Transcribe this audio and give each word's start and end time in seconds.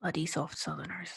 Bloody 0.00 0.26
soft 0.26 0.56
southerners. 0.56 1.10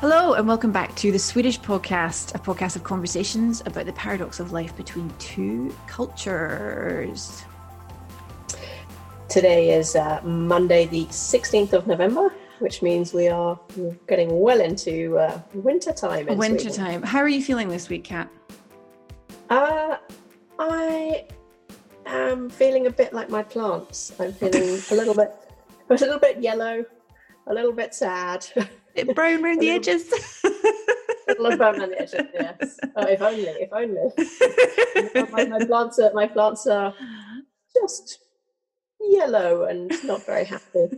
Hello, 0.00 0.32
and 0.32 0.48
welcome 0.48 0.72
back 0.72 0.96
to 0.96 1.12
the 1.12 1.18
Swedish 1.18 1.60
podcast, 1.60 2.34
a 2.34 2.38
podcast 2.38 2.74
of 2.74 2.84
conversations 2.84 3.62
about 3.66 3.84
the 3.84 3.92
paradox 3.92 4.40
of 4.40 4.50
life 4.50 4.74
between 4.78 5.12
two 5.18 5.76
cultures. 5.86 7.44
Today 9.28 9.72
is 9.78 9.94
uh, 9.94 10.22
Monday, 10.24 10.86
the 10.86 11.04
16th 11.06 11.74
of 11.74 11.86
November, 11.86 12.32
which 12.58 12.82
means 12.82 13.12
we 13.12 13.28
are 13.28 13.58
getting 14.06 14.40
well 14.40 14.60
into 14.60 15.18
uh, 15.18 15.40
winter 15.54 15.92
time. 15.92 16.26
Winter 16.36 16.70
time. 16.70 17.02
How 17.02 17.20
are 17.20 17.28
you 17.28 17.42
feeling 17.42 17.68
this 17.68 17.88
week, 17.88 18.04
Kat? 18.04 18.28
Uh, 19.50 19.96
I 20.58 21.26
am 22.06 22.50
feeling 22.50 22.86
a 22.86 22.90
bit 22.90 23.12
like 23.12 23.30
my 23.30 23.42
plants. 23.42 24.12
I'm 24.18 24.32
feeling 24.32 24.80
a 24.90 24.94
little 24.94 25.14
bit, 25.14 25.34
a 25.88 25.94
little 25.94 26.18
bit 26.18 26.40
yellow, 26.40 26.84
a 27.46 27.54
little 27.54 27.72
bit 27.72 27.94
sad. 27.94 28.46
Bit 28.94 29.14
brown 29.14 29.44
around 29.44 29.58
the 29.60 29.70
edges. 29.70 30.12
a 30.44 31.40
little 31.40 31.56
brown 31.56 31.80
around 31.80 31.90
the 31.90 32.02
edges. 32.02 32.22
Yes. 32.34 32.78
Oh, 32.96 33.06
if 33.06 33.22
only, 33.22 33.42
if 33.42 33.72
only. 33.72 35.30
my, 35.32 35.44
my 35.46 35.64
plants 35.64 35.98
are, 35.98 36.12
my 36.12 36.26
plants 36.26 36.66
are 36.66 36.94
just 37.74 38.20
yellow 39.00 39.64
and 39.64 39.92
not 40.04 40.24
very 40.26 40.44
happy. 40.44 40.88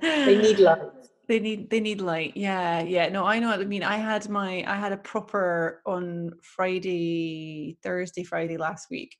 they 0.00 0.36
need 0.36 0.58
light. 0.58 0.78
They 1.28 1.40
need 1.40 1.70
they 1.70 1.80
need 1.80 2.00
light. 2.00 2.36
Yeah, 2.36 2.82
yeah. 2.82 3.08
No, 3.08 3.24
I 3.24 3.40
know 3.40 3.48
what 3.48 3.60
I 3.60 3.64
mean. 3.64 3.82
I 3.82 3.96
had 3.96 4.28
my 4.28 4.62
I 4.64 4.76
had 4.76 4.92
a 4.92 4.96
proper 4.96 5.82
on 5.84 6.30
Friday, 6.40 7.78
Thursday, 7.82 8.22
Friday 8.22 8.56
last 8.56 8.86
week. 8.92 9.16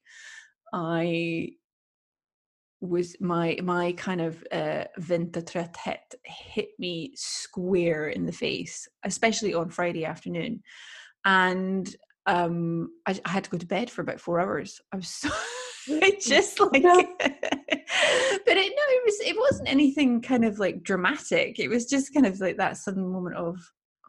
I 0.72 1.48
was 2.80 3.16
my 3.20 3.58
my 3.62 3.92
kind 3.92 4.20
of 4.20 4.44
uh 4.52 4.84
vintertrötthet 5.00 6.14
hit 6.24 6.68
me 6.78 7.12
square 7.16 8.08
in 8.08 8.26
the 8.26 8.32
face, 8.32 8.86
especially 9.04 9.54
on 9.54 9.70
Friday 9.70 10.04
afternoon, 10.04 10.62
and 11.24 11.92
um 12.26 12.90
I, 13.06 13.18
I 13.24 13.30
had 13.30 13.44
to 13.44 13.50
go 13.50 13.58
to 13.58 13.66
bed 13.66 13.90
for 13.90 14.02
about 14.02 14.20
four 14.20 14.40
hours. 14.40 14.80
I 14.92 14.96
was 14.96 15.08
so 15.08 15.28
it 16.02 16.20
just 16.20 16.58
like 16.58 16.72
but 16.82 18.56
it 18.56 18.72
no 18.76 18.82
it 18.88 19.02
was 19.04 19.20
it 19.20 19.36
wasn't 19.38 19.68
anything 19.68 20.20
kind 20.20 20.44
of 20.44 20.58
like 20.58 20.82
dramatic. 20.82 21.58
It 21.58 21.68
was 21.68 21.86
just 21.86 22.12
kind 22.12 22.26
of 22.26 22.40
like 22.40 22.56
that 22.56 22.76
sudden 22.76 23.08
moment 23.08 23.36
of 23.36 23.56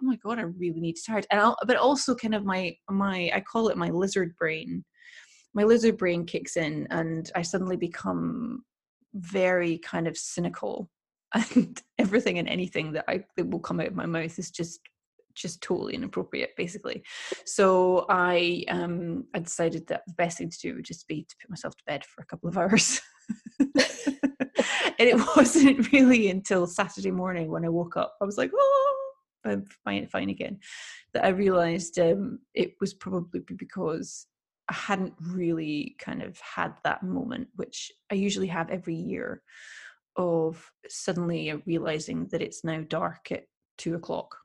oh 0.01 0.05
my 0.05 0.15
god 0.17 0.39
i 0.39 0.43
really 0.43 0.79
need 0.79 0.93
to 0.93 1.01
start 1.01 1.25
and 1.31 1.41
I'll, 1.41 1.57
but 1.65 1.75
also 1.75 2.13
kind 2.15 2.35
of 2.35 2.45
my 2.45 2.75
my 2.89 3.31
i 3.33 3.39
call 3.39 3.69
it 3.69 3.77
my 3.77 3.89
lizard 3.89 4.35
brain. 4.37 4.83
My 5.53 5.63
lizard 5.63 5.97
brain 5.97 6.25
kicks 6.25 6.57
in 6.57 6.87
and 6.89 7.31
i 7.35 7.41
suddenly 7.41 7.77
become 7.77 8.63
very 9.13 9.77
kind 9.79 10.07
of 10.07 10.17
cynical. 10.17 10.89
And 11.33 11.81
everything 11.99 12.39
and 12.39 12.47
anything 12.47 12.93
that 12.93 13.05
i 13.07 13.23
that 13.35 13.49
will 13.49 13.59
come 13.59 13.79
out 13.81 13.87
of 13.87 13.95
my 13.95 14.05
mouth 14.05 14.39
is 14.39 14.49
just 14.49 14.79
just 15.37 15.61
totally 15.61 15.95
inappropriate 15.95 16.51
basically. 16.57 17.03
So 17.45 18.05
i 18.09 18.63
um 18.69 19.25
i 19.33 19.39
decided 19.39 19.87
that 19.87 20.03
the 20.07 20.13
best 20.13 20.37
thing 20.37 20.49
to 20.49 20.59
do 20.59 20.75
would 20.75 20.85
just 20.85 21.07
be 21.07 21.23
to 21.23 21.35
put 21.41 21.49
myself 21.49 21.75
to 21.77 21.83
bed 21.85 22.03
for 22.05 22.21
a 22.21 22.25
couple 22.25 22.49
of 22.49 22.57
hours. 22.57 23.01
And 24.99 25.07
it 25.07 25.15
wasn't 25.35 25.91
really 25.91 26.29
until 26.29 26.67
saturday 26.67 27.11
morning 27.11 27.51
when 27.51 27.65
i 27.65 27.69
woke 27.69 27.97
up 27.97 28.15
i 28.21 28.25
was 28.25 28.37
like 28.37 28.51
oh 28.53 29.11
i'm 29.45 29.65
fine 29.83 30.07
fine 30.07 30.29
again 30.29 30.59
that 31.13 31.25
i 31.25 31.29
realized 31.29 31.99
um 31.99 32.39
it 32.53 32.73
was 32.81 32.93
probably 32.93 33.41
because 33.55 34.27
i 34.69 34.73
hadn't 34.73 35.13
really 35.21 35.95
kind 35.99 36.21
of 36.21 36.39
had 36.39 36.73
that 36.83 37.03
moment 37.03 37.47
which 37.55 37.91
i 38.11 38.15
usually 38.15 38.47
have 38.47 38.69
every 38.69 38.95
year 38.95 39.41
of 40.15 40.71
suddenly 40.89 41.53
realizing 41.67 42.27
that 42.31 42.41
it's 42.41 42.63
now 42.63 42.83
dark 42.87 43.31
at 43.31 43.43
two 43.77 43.95
o'clock 43.95 44.35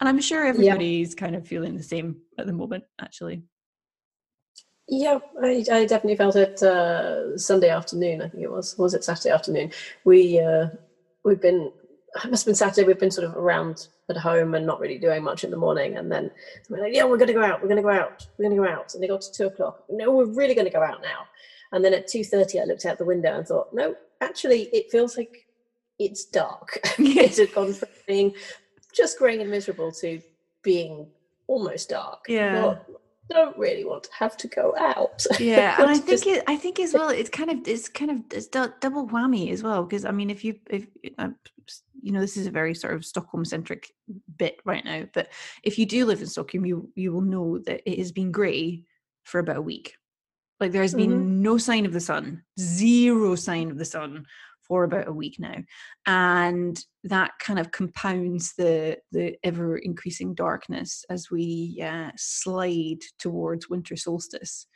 and 0.00 0.08
I'm 0.08 0.20
sure 0.20 0.46
everybody's 0.46 1.14
yeah. 1.14 1.20
kind 1.20 1.36
of 1.36 1.46
feeling 1.46 1.76
the 1.76 1.82
same 1.82 2.16
at 2.38 2.46
the 2.46 2.52
moment, 2.52 2.84
actually. 3.00 3.42
Yeah, 4.88 5.18
I, 5.42 5.64
I 5.70 5.84
definitely 5.84 6.16
felt 6.16 6.36
it 6.36 6.62
uh, 6.62 7.36
Sunday 7.36 7.68
afternoon. 7.68 8.22
I 8.22 8.28
think 8.28 8.42
it 8.42 8.50
was. 8.50 8.76
Was 8.78 8.94
it 8.94 9.04
Saturday 9.04 9.30
afternoon? 9.30 9.70
We 10.04 10.40
uh, 10.40 10.68
we've 11.24 11.40
been. 11.40 11.72
It 12.24 12.30
must 12.30 12.44
have 12.44 12.46
been 12.46 12.54
Saturday. 12.54 12.86
We've 12.86 12.98
been 12.98 13.10
sort 13.10 13.26
of 13.26 13.36
around 13.36 13.88
at 14.08 14.16
home 14.16 14.54
and 14.54 14.66
not 14.66 14.80
really 14.80 14.98
doing 14.98 15.22
much 15.22 15.44
in 15.44 15.50
the 15.50 15.58
morning. 15.58 15.98
And 15.98 16.10
then 16.10 16.30
we're 16.70 16.80
like, 16.80 16.94
yeah, 16.94 17.04
we're 17.04 17.18
going 17.18 17.28
to 17.28 17.34
go 17.34 17.44
out. 17.44 17.60
We're 17.60 17.68
going 17.68 17.76
to 17.76 17.82
go 17.82 17.90
out. 17.90 18.26
We're 18.38 18.46
going 18.46 18.56
to 18.56 18.62
go 18.62 18.68
out. 18.68 18.94
And 18.94 19.02
they 19.02 19.08
got 19.08 19.20
to 19.20 19.32
two 19.32 19.46
o'clock. 19.48 19.84
No, 19.90 20.10
we're 20.10 20.24
really 20.24 20.54
going 20.54 20.66
to 20.66 20.72
go 20.72 20.82
out 20.82 21.02
now. 21.02 21.26
And 21.72 21.84
then 21.84 21.92
at 21.92 22.08
two 22.08 22.24
thirty, 22.24 22.58
I 22.58 22.64
looked 22.64 22.86
out 22.86 22.96
the 22.96 23.04
window 23.04 23.36
and 23.36 23.46
thought, 23.46 23.74
no, 23.74 23.94
actually, 24.22 24.62
it 24.72 24.90
feels 24.90 25.18
like 25.18 25.46
it's 25.98 26.24
dark. 26.24 26.78
it 26.98 27.36
had 27.36 27.52
gone 27.52 27.74
from 27.74 27.88
being 28.06 28.34
just 28.94 29.18
grey 29.18 29.40
and 29.40 29.50
miserable 29.50 29.92
to 29.92 30.20
being 30.62 31.06
almost 31.46 31.90
dark. 31.90 32.24
Yeah. 32.28 32.60
Not, 32.60 32.86
don't 33.30 33.56
really 33.58 33.84
want 33.84 34.04
to 34.04 34.10
have 34.14 34.36
to 34.38 34.48
go 34.48 34.74
out. 34.78 35.24
Yeah, 35.38 35.76
and 35.80 35.90
I 35.90 35.94
think 35.94 36.08
just... 36.08 36.26
it, 36.26 36.44
I 36.46 36.56
think 36.56 36.80
as 36.80 36.94
well, 36.94 37.10
it's 37.10 37.28
kind 37.28 37.50
of 37.50 37.68
it's 37.68 37.88
kind 37.88 38.10
of 38.10 38.18
it's 38.32 38.46
double 38.46 39.06
whammy 39.06 39.52
as 39.52 39.62
well 39.62 39.84
because 39.84 40.04
I 40.04 40.10
mean, 40.10 40.30
if 40.30 40.44
you 40.44 40.58
if 40.70 40.86
uh, 41.18 41.28
you 42.00 42.12
know 42.12 42.20
this 42.20 42.36
is 42.36 42.46
a 42.46 42.50
very 42.50 42.74
sort 42.74 42.94
of 42.94 43.04
Stockholm 43.04 43.44
centric 43.44 43.92
bit 44.38 44.60
right 44.64 44.84
now, 44.84 45.06
but 45.12 45.28
if 45.62 45.78
you 45.78 45.86
do 45.86 46.06
live 46.06 46.20
in 46.20 46.26
Stockholm, 46.26 46.64
you 46.64 46.90
you 46.94 47.12
will 47.12 47.20
know 47.20 47.58
that 47.58 47.82
it 47.84 47.98
has 47.98 48.12
been 48.12 48.32
grey 48.32 48.84
for 49.24 49.40
about 49.40 49.56
a 49.56 49.62
week. 49.62 49.94
Like 50.60 50.72
there 50.72 50.82
has 50.82 50.94
been 50.94 51.10
mm-hmm. 51.10 51.42
no 51.42 51.58
sign 51.58 51.86
of 51.86 51.92
the 51.92 52.00
sun, 52.00 52.42
zero 52.58 53.34
sign 53.36 53.70
of 53.70 53.78
the 53.78 53.84
sun 53.84 54.26
for 54.68 54.84
about 54.84 55.08
a 55.08 55.12
week 55.12 55.36
now 55.38 55.56
and 56.06 56.84
that 57.04 57.32
kind 57.40 57.58
of 57.58 57.72
compounds 57.72 58.54
the 58.56 58.98
the 59.12 59.36
ever 59.42 59.78
increasing 59.78 60.34
darkness 60.34 61.04
as 61.10 61.30
we 61.30 61.82
uh, 61.84 62.10
slide 62.16 63.00
towards 63.18 63.68
winter 63.68 63.96
solstice 63.96 64.66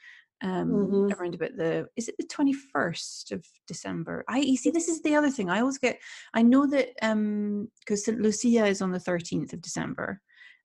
um 0.43 0.71
mm-hmm. 0.71 1.13
around 1.13 1.35
about 1.35 1.57
the 1.57 1.87
is 1.97 2.09
it 2.09 2.17
the 2.19 2.27
21st 2.27 3.33
of 3.33 3.47
december 3.67 4.25
i 4.29 4.39
you 4.39 4.57
see 4.57 4.71
this 4.71 4.89
is 4.89 5.01
the 5.03 5.15
other 5.15 5.31
thing 5.31 5.49
i 5.49 5.61
always 5.61 5.79
get 5.79 5.99
i 6.35 6.43
know 6.43 6.67
that 6.67 6.89
um 7.03 7.69
because 7.81 8.05
st 8.05 8.21
lucia 8.21 8.67
is 8.67 8.83
on 8.83 8.91
the 8.91 8.99
13th 8.99 9.53
of 9.53 9.63
december 9.63 10.21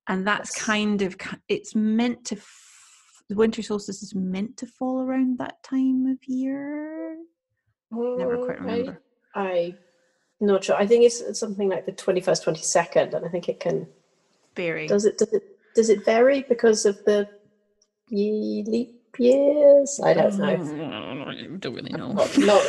and 0.08 0.26
that's 0.26 0.56
yes. 0.56 0.66
kind 0.66 1.02
of 1.02 1.16
it's 1.48 1.76
meant 1.76 2.26
to 2.26 2.38
the 3.30 3.36
winter 3.36 3.62
solstice 3.62 4.02
is 4.02 4.16
meant 4.16 4.56
to 4.58 4.66
fall 4.66 5.02
around 5.02 5.38
that 5.38 5.62
time 5.64 6.06
of 6.08 6.18
year 6.26 7.18
never 7.92 8.38
quite 8.46 8.60
remember 8.60 9.02
I 9.38 9.76
not 10.40 10.64
sure. 10.64 10.76
I 10.76 10.88
think 10.88 11.06
it's 11.06 11.40
something 11.40 11.70
like 11.70 11.86
the 11.86 11.92
twenty 11.92 12.22
first, 12.22 12.44
twenty 12.44 12.62
second, 12.62 13.14
and 13.14 13.26
I 13.26 13.30
think 13.30 13.48
it 13.48 13.60
can 13.60 13.88
vary. 14.56 14.88
Does 14.88 15.06
it? 15.06 15.18
Does 15.18 15.32
it? 15.32 15.44
Does 15.76 15.90
it 15.90 16.04
vary 16.04 16.42
because 16.50 16.86
of 16.86 17.04
the 17.06 17.30
leap 18.12 19.16
years? 19.20 20.00
I 20.04 20.14
don't 20.14 20.38
know. 20.38 21.28
I 21.28 21.58
don't 21.58 21.76
really 21.76 21.94
know. 21.94 22.14
Not, 22.14 22.38
not 22.38 22.64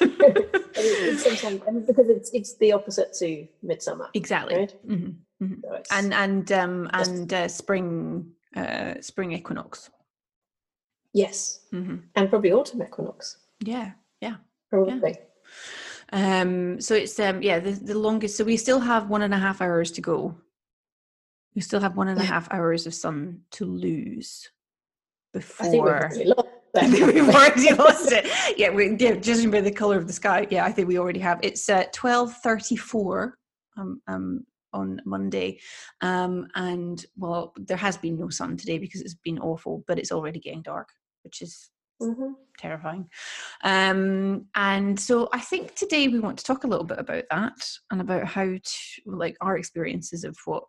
it's 0.00 1.22
sometimes 1.24 1.62
and 1.66 1.86
because 1.86 2.08
it's 2.08 2.30
it's 2.32 2.56
the 2.56 2.72
opposite 2.72 3.14
to 3.14 3.46
midsummer. 3.62 4.08
Exactly. 4.14 4.56
Right? 4.56 4.74
Mm-hmm. 4.86 5.44
Mm-hmm. 5.44 5.60
So 5.64 5.82
and 5.90 6.14
and 6.14 6.52
um 6.52 6.90
and 6.92 7.32
uh, 7.32 7.48
spring 7.48 8.32
uh 8.54 8.94
spring 9.00 9.32
equinox. 9.32 9.90
Yes. 11.12 11.60
Mm-hmm. 11.72 11.96
And 12.14 12.30
probably 12.30 12.52
autumn 12.52 12.82
equinox. 12.82 13.38
Yeah. 13.60 13.92
Yeah. 14.20 14.36
Probably. 14.68 15.10
Yeah. 15.10 15.29
Um, 16.12 16.80
so 16.80 16.94
it's 16.94 17.18
um, 17.20 17.42
yeah, 17.42 17.58
the, 17.58 17.72
the 17.72 17.98
longest. 17.98 18.36
So 18.36 18.44
we 18.44 18.56
still 18.56 18.80
have 18.80 19.08
one 19.08 19.22
and 19.22 19.34
a 19.34 19.38
half 19.38 19.60
hours 19.60 19.90
to 19.92 20.00
go. 20.00 20.36
We 21.54 21.62
still 21.62 21.80
have 21.80 21.96
one 21.96 22.08
and 22.08 22.20
a 22.20 22.24
half 22.24 22.50
hours 22.52 22.86
of 22.86 22.94
sun 22.94 23.42
to 23.52 23.64
lose 23.64 24.50
before. 25.32 26.10
We've 26.74 27.28
already 27.28 27.74
lost 27.74 28.12
it. 28.12 28.56
Yeah, 28.56 28.70
we, 28.70 28.96
yeah, 28.96 29.16
judging 29.16 29.50
by 29.50 29.60
the 29.60 29.72
color 29.72 29.98
of 29.98 30.06
the 30.06 30.12
sky, 30.12 30.46
yeah, 30.50 30.64
I 30.64 30.70
think 30.70 30.86
we 30.86 30.98
already 30.98 31.18
have. 31.18 31.40
It's 31.42 31.68
uh, 31.68 31.84
twelve 31.92 32.32
thirty-four. 32.36 33.34
Um, 33.76 34.00
um, 34.06 34.44
on 34.72 35.00
Monday. 35.04 35.58
Um, 36.00 36.48
and 36.54 37.04
well, 37.16 37.52
there 37.56 37.76
has 37.76 37.96
been 37.96 38.18
no 38.18 38.28
sun 38.28 38.56
today 38.56 38.78
because 38.78 39.00
it's 39.00 39.14
been 39.14 39.38
awful, 39.38 39.84
but 39.86 39.98
it's 39.98 40.12
already 40.12 40.38
getting 40.38 40.62
dark, 40.62 40.88
which 41.22 41.42
is 41.42 41.70
Mm-hmm. 42.00 42.32
Terrifying. 42.58 43.08
Um, 43.62 44.46
and 44.54 44.98
so 44.98 45.28
I 45.32 45.40
think 45.40 45.74
today 45.74 46.08
we 46.08 46.20
want 46.20 46.38
to 46.38 46.44
talk 46.44 46.64
a 46.64 46.66
little 46.66 46.84
bit 46.84 46.98
about 46.98 47.24
that 47.30 47.58
and 47.90 48.00
about 48.00 48.26
how 48.26 48.44
to, 48.44 48.60
like, 49.06 49.36
our 49.40 49.56
experiences 49.56 50.24
of 50.24 50.36
what 50.44 50.64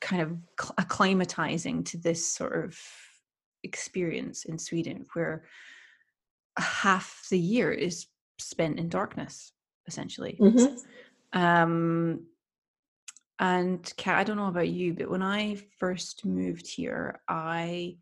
kind 0.00 0.22
of 0.22 0.38
acclimatizing 0.78 1.84
to 1.84 1.98
this 1.98 2.26
sort 2.26 2.64
of 2.64 2.78
experience 3.62 4.44
in 4.46 4.58
Sweden, 4.58 5.04
where 5.12 5.44
half 6.58 7.26
the 7.30 7.38
year 7.38 7.70
is 7.70 8.06
spent 8.38 8.78
in 8.78 8.88
darkness, 8.88 9.52
essentially. 9.86 10.38
Mm-hmm. 10.40 11.38
Um, 11.38 12.26
and 13.38 13.92
Kat, 13.96 14.16
I 14.16 14.24
don't 14.24 14.36
know 14.36 14.48
about 14.48 14.68
you, 14.68 14.94
but 14.94 15.10
when 15.10 15.22
I 15.22 15.56
first 15.78 16.24
moved 16.24 16.66
here, 16.66 17.20
I 17.28 17.96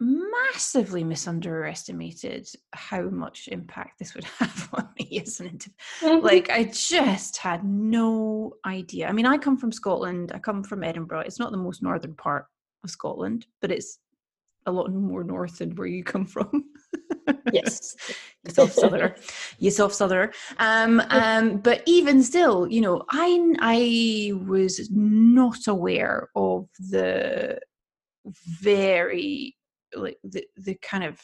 massively 0.00 1.04
misunderestimated 1.04 2.48
how 2.72 3.02
much 3.02 3.48
impact 3.52 3.98
this 3.98 4.14
would 4.14 4.24
have 4.38 4.68
on 4.72 4.88
me 4.98 5.22
as 5.24 5.40
an 5.40 5.46
individual. 5.46 6.22
Like, 6.22 6.50
I 6.50 6.64
just 6.64 7.36
had 7.36 7.64
no 7.64 8.54
idea. 8.64 9.08
I 9.08 9.12
mean, 9.12 9.26
I 9.26 9.36
come 9.36 9.56
from 9.56 9.72
Scotland, 9.72 10.32
I 10.34 10.38
come 10.38 10.62
from 10.62 10.82
Edinburgh. 10.82 11.20
It's 11.20 11.38
not 11.38 11.52
the 11.52 11.58
most 11.58 11.82
northern 11.82 12.14
part 12.14 12.46
of 12.82 12.90
Scotland, 12.90 13.46
but 13.60 13.70
it's 13.70 13.98
a 14.66 14.72
lot 14.72 14.92
more 14.92 15.24
north 15.24 15.58
than 15.58 15.74
where 15.74 15.86
you 15.86 16.02
come 16.02 16.26
from. 16.26 16.64
yes. 17.52 17.96
you 18.44 18.52
soft 18.52 18.74
southerner. 18.74 19.16
You 19.58 19.70
soft 19.70 19.94
southerner. 19.94 20.32
Um, 20.58 21.02
um, 21.10 21.58
but 21.58 21.82
even 21.86 22.22
still, 22.22 22.66
you 22.70 22.80
know, 22.80 23.04
I 23.10 23.54
I 23.60 24.32
was 24.46 24.90
not 24.90 25.66
aware 25.66 26.28
of 26.34 26.68
the 26.78 27.60
very 28.60 29.56
like 29.94 30.18
the 30.24 30.44
the 30.56 30.76
kind 30.82 31.04
of 31.04 31.20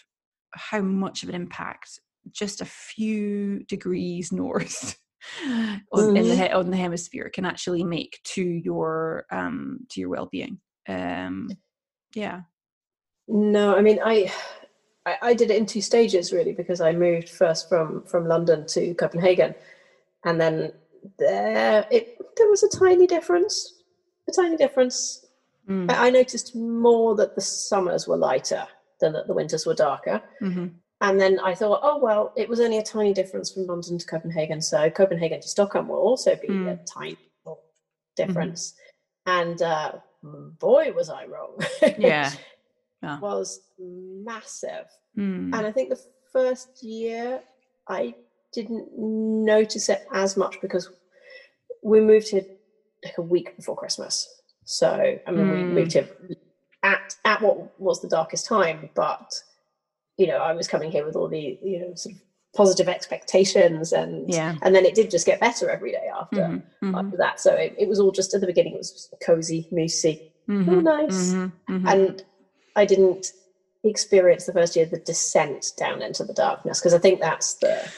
how 0.53 0.81
much 0.81 1.23
of 1.23 1.29
an 1.29 1.35
impact 1.35 2.01
just 2.33 2.61
a 2.61 2.67
few 2.67 3.63
degrees 3.65 4.33
north 4.33 4.99
on, 5.47 5.81
mm-hmm. 5.95 6.17
in 6.17 6.29
the 6.29 6.53
on 6.53 6.71
the 6.71 6.77
hemisphere 6.77 7.31
can 7.33 7.45
actually 7.45 7.83
make 7.83 8.21
to 8.25 8.43
your 8.43 9.25
um 9.31 9.81
to 9.91 10.01
your 10.01 10.09
well-being 10.09 10.59
um 10.89 11.49
yeah 12.15 12.43
no 13.27 13.77
i 13.77 13.83
mean 13.83 13.99
i 14.05 14.31
I, 15.07 15.17
I 15.23 15.35
did 15.35 15.51
it 15.51 15.57
in 15.57 15.65
two 15.65 15.81
stages 15.81 16.33
really 16.33 16.53
because 16.53 16.81
I 16.81 16.93
moved 16.93 17.31
first 17.31 17.69
from 17.69 18.03
from 18.03 18.29
London 18.29 18.67
to 18.69 18.93
Copenhagen, 18.95 19.55
and 20.25 20.41
then 20.41 20.73
there 21.19 21.87
it 21.91 22.19
there 22.37 22.51
was 22.51 22.63
a 22.65 22.79
tiny 22.79 23.07
difference, 23.07 23.75
a 24.29 24.33
tiny 24.33 24.57
difference. 24.57 25.25
Mm. 25.69 25.91
I, 25.91 26.11
noticed 26.11 26.55
more 26.55 27.17
that 27.17 27.35
the 27.35 27.41
summers 27.41 28.07
were 28.07 28.17
lighter 28.17 28.67
than 29.01 29.13
that 29.15 29.27
the 29.27 29.35
winters 29.35 29.67
were 29.67 29.75
darker. 29.75 30.23
Mm-hmm. 30.41 30.67
And 31.01 31.21
then 31.21 31.41
I 31.41 31.55
thought, 31.55 31.81
oh 31.83 31.99
well, 31.99 32.33
it 32.37 32.49
was 32.49 32.61
only 32.61 32.79
a 32.79 32.83
tiny 32.83 33.13
difference 33.13 33.53
from 33.53 33.67
London 33.67 33.99
to 33.99 34.07
Copenhagen, 34.07 34.63
so 34.63 34.89
Copenhagen 34.89 35.41
to 35.41 35.49
Stockholm 35.49 35.89
will 35.89 35.99
also 35.99 36.37
be 36.37 36.49
mm. 36.49 36.73
a 36.73 36.79
tiny 36.85 37.17
difference. 38.17 38.75
Mm-hmm. 39.27 39.41
And 39.41 39.63
uh, 39.63 39.93
boy, 40.23 40.93
was 40.93 41.11
I 41.11 41.27
wrong! 41.27 41.59
yeah, 41.99 42.33
yeah. 43.03 43.19
was 43.19 43.61
massive. 43.79 44.87
Mm. 45.19 45.55
And 45.55 45.67
I 45.67 45.73
think 45.73 45.91
the 45.91 46.01
first 46.33 46.83
year 46.83 47.41
I 47.89 48.15
didn't 48.53 48.89
notice 48.97 49.89
it 49.89 50.07
as 50.13 50.37
much 50.37 50.61
because 50.63 50.91
we 51.83 52.01
moved 52.01 52.29
here 52.29 52.45
like 53.05 53.19
a 53.19 53.23
week 53.23 53.57
before 53.57 53.77
Christmas. 53.77 54.29
So 54.67 55.19
I 55.27 55.31
mean, 55.31 55.47
mm. 55.47 55.53
we 55.53 55.65
moved 55.65 55.93
here 55.95 56.09
at 56.83 57.17
at 57.25 57.41
what 57.41 57.81
was 57.81 58.03
the 58.03 58.09
darkest 58.09 58.47
time, 58.47 58.91
but 58.95 59.33
you 60.19 60.27
know, 60.27 60.39
I 60.39 60.53
was 60.53 60.69
coming 60.69 60.91
here 60.91 61.07
with 61.07 61.17
all 61.17 61.29
the 61.29 61.59
you 61.63 61.81
know 61.81 61.95
sort 61.95 62.15
of 62.15 62.21
positive 62.55 62.89
expectations 62.89 63.93
and 63.93 64.29
yeah. 64.33 64.57
and 64.63 64.75
then 64.75 64.85
it 64.85 64.95
did 64.95 65.11
just 65.11 65.27
get 65.27 65.41
better 65.41 65.69
every 65.69 65.93
day 65.93 66.09
after 66.15 66.37
mm-hmm. 66.37 66.95
after 66.95 67.09
mm-hmm. 67.09 67.17
that 67.19 67.39
so 67.39 67.53
it, 67.53 67.75
it, 67.79 67.87
was 67.87 68.01
all 68.01 68.11
just 68.11 68.33
at 68.33 68.41
the 68.41 68.47
beginning 68.47 68.73
it 68.73 68.79
was 68.79 69.15
cozy 69.23 69.69
moosey 69.71 70.31
mm-hmm. 70.49 70.71
oh, 70.71 70.81
nice 70.81 71.35
mm-hmm. 71.35 71.75
Mm-hmm. 71.75 71.87
and 71.87 72.25
I 72.75 72.87
didn't 72.87 73.33
experience 73.85 74.47
the 74.47 74.55
first 74.55 74.75
year 74.75 74.87
the 74.87 74.99
descent 74.99 75.73
down 75.77 76.01
into 76.01 76.25
the 76.25 76.33
darkness 76.33 76.81
because 76.81 76.95
I 76.95 76.99
think 76.99 77.21
that's 77.21 77.55
the 77.55 77.91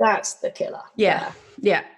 that's 0.00 0.34
the 0.34 0.50
killer. 0.50 0.82
Yeah, 0.96 1.20
yeah, 1.20 1.32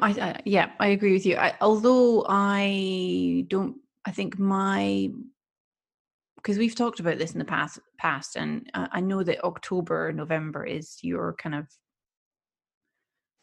I, 0.00 0.10
I, 0.10 0.40
yeah, 0.44 0.70
I 0.80 0.88
agree 0.88 1.12
with 1.12 1.26
you. 1.26 1.36
I, 1.36 1.54
although 1.60 2.24
I 2.28 3.44
don't, 3.48 3.76
I 4.04 4.10
think 4.10 4.38
my 4.38 5.10
because 6.36 6.58
we've 6.58 6.74
talked 6.74 6.98
about 6.98 7.18
this 7.18 7.32
in 7.32 7.38
the 7.38 7.44
past, 7.44 7.78
past, 7.98 8.34
and 8.34 8.68
I 8.74 9.00
know 9.00 9.22
that 9.22 9.44
October, 9.44 10.12
November 10.12 10.64
is 10.64 10.98
your 11.00 11.34
kind 11.34 11.54
of 11.54 11.68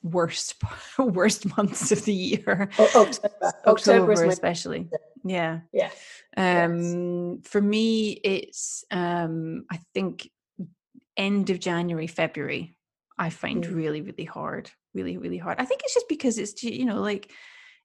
worst 0.04 0.56
worst 0.98 1.58
months 1.58 1.92
of 1.92 2.04
the 2.04 2.14
year. 2.14 2.70
Oh, 2.78 3.08
October, 3.08 3.34
October, 3.66 4.12
October 4.12 4.26
especially. 4.26 4.90
Yeah. 5.24 5.60
Yeah. 5.72 5.90
Um, 6.38 7.36
yes. 7.36 7.50
For 7.50 7.62
me, 7.62 8.12
it's 8.12 8.84
um, 8.92 9.66
I 9.72 9.80
think 9.94 10.30
end 11.18 11.50
of 11.50 11.60
January, 11.60 12.08
February. 12.08 12.76
I 13.20 13.30
find 13.30 13.66
really, 13.68 14.02
really 14.02 14.24
hard. 14.24 14.72
Really, 14.96 15.18
really 15.18 15.38
hard. 15.38 15.60
I 15.60 15.66
think 15.66 15.82
it's 15.84 15.94
just 15.94 16.10
because 16.10 16.40
it's 16.40 16.64
you 16.64 16.86
know 16.86 17.02
like 17.02 17.32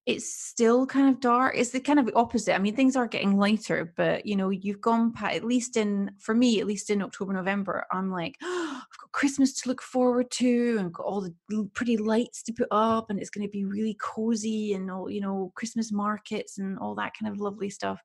it's 0.07 0.35
still 0.35 0.87
kind 0.87 1.09
of 1.09 1.21
dark. 1.21 1.55
It's 1.57 1.71
the 1.71 1.81
kind 1.81 1.99
of 1.99 2.11
opposite. 2.15 2.55
I 2.55 2.59
mean, 2.59 2.77
things 2.77 2.95
are 2.95 3.07
getting 3.07 3.39
lighter, 3.39 3.93
but 3.97 4.27
you 4.27 4.37
know, 4.37 4.51
you've 4.51 4.81
gone 4.81 5.13
past, 5.13 5.35
at 5.35 5.45
least 5.45 5.79
in, 5.79 6.11
for 6.19 6.35
me, 6.35 6.61
at 6.61 6.67
least 6.67 6.91
in 6.91 7.01
October, 7.01 7.33
November, 7.33 7.87
I'm 7.91 8.11
like, 8.11 8.37
oh, 8.43 8.83
I've 8.83 8.99
got 8.99 9.13
Christmas 9.13 9.55
to 9.63 9.69
look 9.69 9.81
forward 9.81 10.31
to 10.33 10.77
and 10.79 10.93
got 10.93 11.07
all 11.07 11.23
the 11.23 11.69
pretty 11.73 11.97
lights 11.97 12.43
to 12.45 12.53
put 12.53 12.69
up 12.71 13.09
and 13.09 13.19
it's 13.19 13.31
going 13.31 13.47
to 13.47 13.51
be 13.51 13.65
really 13.65 13.97
cozy 13.99 14.75
and 14.75 14.91
all, 14.91 15.09
you 15.09 15.23
know, 15.23 15.53
Christmas 15.55 15.91
markets 15.91 16.59
and 16.59 16.79
all 16.79 16.95
that 16.97 17.13
kind 17.19 17.33
of 17.33 17.41
lovely 17.41 17.71
stuff. 17.71 17.99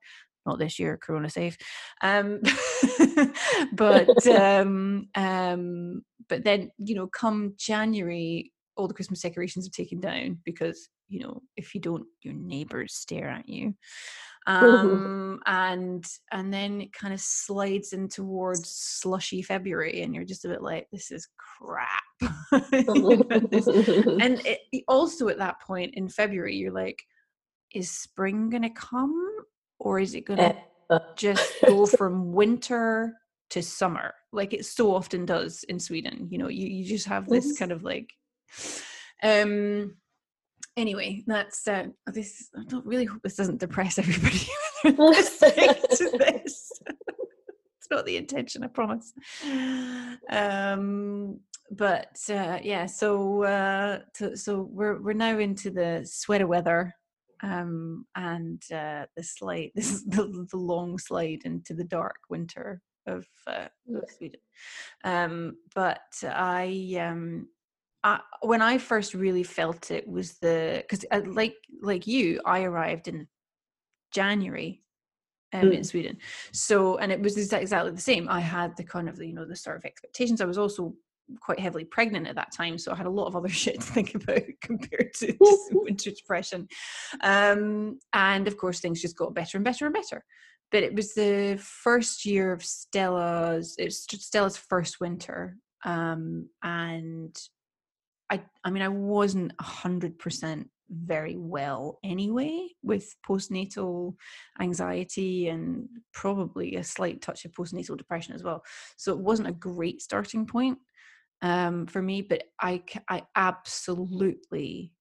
Not 0.46 0.58
this 0.58 0.78
year, 0.78 0.96
Corona 0.96 1.28
safe. 1.28 1.58
Um, 2.00 2.40
but, 3.74 4.26
um, 4.26 5.08
um, 5.14 6.02
but 6.30 6.44
then, 6.44 6.70
you 6.78 6.94
know, 6.94 7.08
come 7.08 7.52
January, 7.58 8.52
all 8.76 8.88
the 8.88 8.94
Christmas 8.94 9.20
decorations 9.20 9.66
are 9.66 9.72
taken 9.72 10.00
down 10.00 10.38
because 10.44 10.88
you 11.10 11.20
know 11.20 11.42
if 11.56 11.74
you 11.74 11.80
don't 11.80 12.06
your 12.22 12.34
neighbors 12.34 12.94
stare 12.94 13.28
at 13.28 13.48
you. 13.48 13.74
Um 14.46 15.38
and 15.44 16.02
and 16.32 16.52
then 16.52 16.80
it 16.80 16.94
kind 16.94 17.12
of 17.12 17.20
slides 17.20 17.92
in 17.92 18.08
towards 18.08 18.70
slushy 18.70 19.42
february 19.42 20.00
and 20.00 20.14
you're 20.14 20.24
just 20.24 20.46
a 20.46 20.48
bit 20.48 20.62
like 20.62 20.86
this 20.90 21.10
is 21.10 21.28
crap. 21.36 22.02
And 24.22 24.40
it, 24.46 24.60
also 24.88 25.28
at 25.28 25.36
that 25.38 25.60
point 25.60 25.94
in 25.94 26.08
february 26.08 26.56
you're 26.56 26.72
like 26.72 26.98
is 27.74 27.90
spring 27.90 28.48
gonna 28.48 28.70
come 28.70 29.14
or 29.78 30.00
is 30.00 30.14
it 30.14 30.24
gonna 30.24 30.56
eh, 30.90 30.98
just 31.16 31.52
go 31.66 31.84
from 31.84 32.32
winter 32.32 33.19
to 33.50 33.62
summer 33.62 34.14
like 34.32 34.52
it 34.52 34.64
so 34.64 34.94
often 34.94 35.26
does 35.26 35.64
in 35.64 35.78
sweden 35.78 36.28
you 36.30 36.38
know 36.38 36.48
you, 36.48 36.66
you 36.66 36.84
just 36.84 37.06
have 37.06 37.28
this 37.28 37.58
kind 37.58 37.72
of 37.72 37.82
like 37.82 38.10
um 39.22 39.92
anyway, 40.76 41.22
that's 41.26 41.66
uh, 41.68 41.86
this. 42.06 42.48
I 42.56 42.64
don't 42.64 42.86
really 42.86 43.04
hope 43.04 43.22
this 43.22 43.36
doesn't 43.36 43.60
depress 43.60 43.98
everybody 43.98 44.38
to 44.84 46.10
this. 46.18 46.72
it's 46.86 47.90
not 47.90 48.06
the 48.06 48.16
intention, 48.16 48.64
I 48.64 48.68
promise. 48.68 49.12
Um, 50.30 51.40
but 51.70 52.18
uh, 52.30 52.58
yeah, 52.62 52.86
so 52.86 53.44
uh, 53.44 54.00
to, 54.14 54.36
so 54.36 54.68
we're 54.72 55.00
we're 55.00 55.12
now 55.12 55.38
into 55.38 55.70
the 55.70 56.02
sweater 56.04 56.46
weather. 56.46 56.94
Um, 57.42 58.04
and 58.16 58.62
uh, 58.70 59.06
the 59.16 59.22
slide, 59.22 59.70
this 59.74 59.90
is 59.90 60.04
the, 60.04 60.46
the 60.50 60.58
long 60.58 60.98
slide 60.98 61.40
into 61.46 61.72
the 61.72 61.84
dark 61.84 62.18
winter 62.28 62.82
of, 63.06 63.26
uh, 63.46 63.68
of 63.94 64.04
Sweden. 64.16 64.40
Um, 65.04 65.56
but 65.74 66.00
I 66.22 66.96
um, 67.00 67.48
I, 68.02 68.20
when 68.42 68.62
I 68.62 68.78
first 68.78 69.14
really 69.14 69.42
felt 69.42 69.90
it 69.90 70.08
was 70.08 70.38
the 70.38 70.84
because 70.88 71.04
uh, 71.10 71.20
like 71.26 71.56
like 71.82 72.06
you, 72.06 72.40
I 72.44 72.62
arrived 72.62 73.08
in 73.08 73.28
January 74.12 74.82
um, 75.52 75.62
mm. 75.62 75.74
in 75.74 75.84
Sweden. 75.84 76.18
So 76.52 76.96
and 76.98 77.12
it 77.12 77.20
was 77.20 77.36
exactly 77.36 77.90
the 77.90 78.00
same. 78.00 78.28
I 78.28 78.40
had 78.40 78.76
the 78.76 78.84
kind 78.84 79.08
of 79.08 79.20
you 79.20 79.34
know 79.34 79.44
the 79.44 79.56
sort 79.56 79.76
of 79.76 79.84
expectations. 79.84 80.40
I 80.40 80.46
was 80.46 80.58
also 80.58 80.94
quite 81.40 81.60
heavily 81.60 81.84
pregnant 81.84 82.26
at 82.26 82.34
that 82.36 82.52
time, 82.52 82.78
so 82.78 82.92
I 82.92 82.96
had 82.96 83.06
a 83.06 83.10
lot 83.10 83.26
of 83.26 83.36
other 83.36 83.48
shit 83.50 83.80
to 83.80 83.86
think 83.86 84.14
about 84.14 84.42
compared 84.62 85.12
to 85.14 85.36
winter 85.72 86.10
depression. 86.10 86.68
Um, 87.22 87.98
and 88.12 88.48
of 88.48 88.56
course, 88.56 88.80
things 88.80 89.02
just 89.02 89.16
got 89.16 89.34
better 89.34 89.58
and 89.58 89.64
better 89.64 89.86
and 89.86 89.94
better. 89.94 90.24
But 90.72 90.82
it 90.82 90.94
was 90.94 91.14
the 91.14 91.58
first 91.60 92.24
year 92.24 92.52
of 92.52 92.64
Stella's. 92.64 93.74
It's 93.78 94.06
Stella's 94.08 94.56
first 94.56 95.00
winter, 95.00 95.56
um, 95.84 96.48
and 96.62 97.36
I 98.30 98.42
I 98.64 98.70
mean 98.70 98.82
I 98.82 98.88
wasn't 98.88 99.52
hundred 99.60 100.18
percent 100.18 100.68
very 100.90 101.36
well 101.36 101.98
anyway 102.02 102.68
with 102.82 103.14
postnatal 103.26 104.14
anxiety 104.60 105.48
and 105.48 105.88
probably 106.12 106.74
a 106.74 106.84
slight 106.84 107.22
touch 107.22 107.44
of 107.44 107.52
postnatal 107.52 107.96
depression 107.96 108.34
as 108.34 108.42
well. 108.42 108.62
So 108.96 109.12
it 109.12 109.20
wasn't 109.20 109.48
a 109.48 109.52
great 109.52 110.02
starting 110.02 110.46
point 110.46 110.78
um, 111.42 111.86
for 111.86 112.02
me, 112.02 112.22
but 112.22 112.44
I 112.60 112.82
I 113.08 113.22
absolutely 113.36 114.92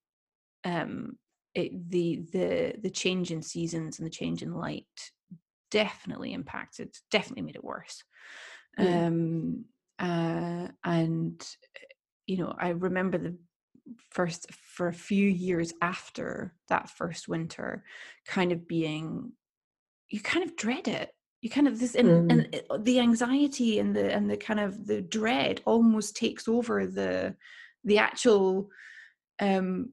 um, 0.63 1.17
it, 1.55 1.89
the 1.89 2.23
the 2.31 2.75
the 2.81 2.89
change 2.89 3.31
in 3.31 3.41
seasons 3.41 3.99
and 3.99 4.05
the 4.05 4.11
change 4.11 4.43
in 4.43 4.53
light 4.53 4.85
definitely 5.71 6.33
impacted, 6.33 6.95
definitely 7.11 7.43
made 7.43 7.55
it 7.55 7.63
worse. 7.63 8.03
Um, 8.77 9.65
uh, 9.99 10.67
and 10.83 11.45
you 12.25 12.37
know, 12.37 12.55
I 12.57 12.69
remember 12.69 13.17
the 13.17 13.37
first 14.11 14.51
for 14.53 14.87
a 14.87 14.93
few 14.93 15.27
years 15.27 15.73
after 15.81 16.53
that 16.69 16.89
first 16.89 17.27
winter 17.27 17.83
kind 18.25 18.51
of 18.51 18.67
being 18.67 19.31
you 20.09 20.19
kind 20.19 20.45
of 20.45 20.55
dread 20.55 20.87
it 20.87 21.11
you 21.41 21.49
kind 21.49 21.67
of 21.67 21.79
this 21.79 21.95
and, 21.95 22.29
mm. 22.29 22.61
and 22.69 22.85
the 22.85 22.99
anxiety 22.99 23.79
and 23.79 23.95
the 23.95 24.13
and 24.13 24.29
the 24.29 24.37
kind 24.37 24.59
of 24.59 24.85
the 24.85 25.01
dread 25.01 25.61
almost 25.65 26.15
takes 26.15 26.47
over 26.47 26.85
the 26.85 27.35
the 27.83 27.97
actual 27.97 28.69
um 29.39 29.91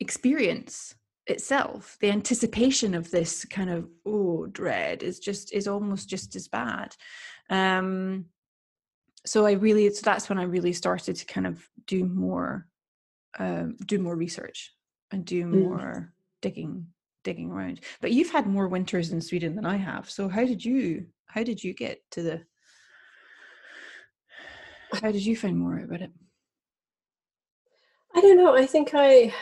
experience 0.00 0.94
itself 1.28 1.96
the 2.00 2.10
anticipation 2.10 2.94
of 2.94 3.10
this 3.10 3.44
kind 3.44 3.70
of 3.70 3.88
oh 4.06 4.46
dread 4.46 5.02
is 5.02 5.18
just 5.18 5.52
is 5.52 5.68
almost 5.68 6.08
just 6.08 6.34
as 6.34 6.48
bad 6.48 6.96
um 7.50 8.24
so 9.26 9.44
i 9.44 9.52
really 9.52 9.90
so 9.92 10.00
that's 10.04 10.28
when 10.28 10.38
i 10.38 10.42
really 10.42 10.72
started 10.72 11.14
to 11.14 11.26
kind 11.26 11.46
of 11.46 11.68
do 11.86 12.04
more 12.04 12.66
um 13.38 13.76
do 13.86 13.98
more 13.98 14.16
research 14.16 14.72
and 15.10 15.24
do 15.24 15.44
mm. 15.44 15.50
more 15.50 15.78
mm. 15.78 16.08
digging 16.40 16.86
digging 17.24 17.50
around 17.50 17.80
but 18.00 18.12
you've 18.12 18.30
had 18.30 18.46
more 18.46 18.68
winters 18.68 19.12
in 19.12 19.20
sweden 19.20 19.54
than 19.54 19.66
i 19.66 19.76
have 19.76 20.08
so 20.08 20.28
how 20.28 20.44
did 20.44 20.64
you 20.64 21.04
how 21.26 21.42
did 21.42 21.62
you 21.62 21.74
get 21.74 22.00
to 22.10 22.22
the 22.22 22.42
how 25.02 25.12
did 25.12 25.24
you 25.24 25.36
find 25.36 25.58
more 25.58 25.78
about 25.78 26.00
it 26.00 26.10
i 28.14 28.20
don't 28.20 28.38
know 28.38 28.56
i 28.56 28.64
think 28.64 28.92
i 28.94 29.32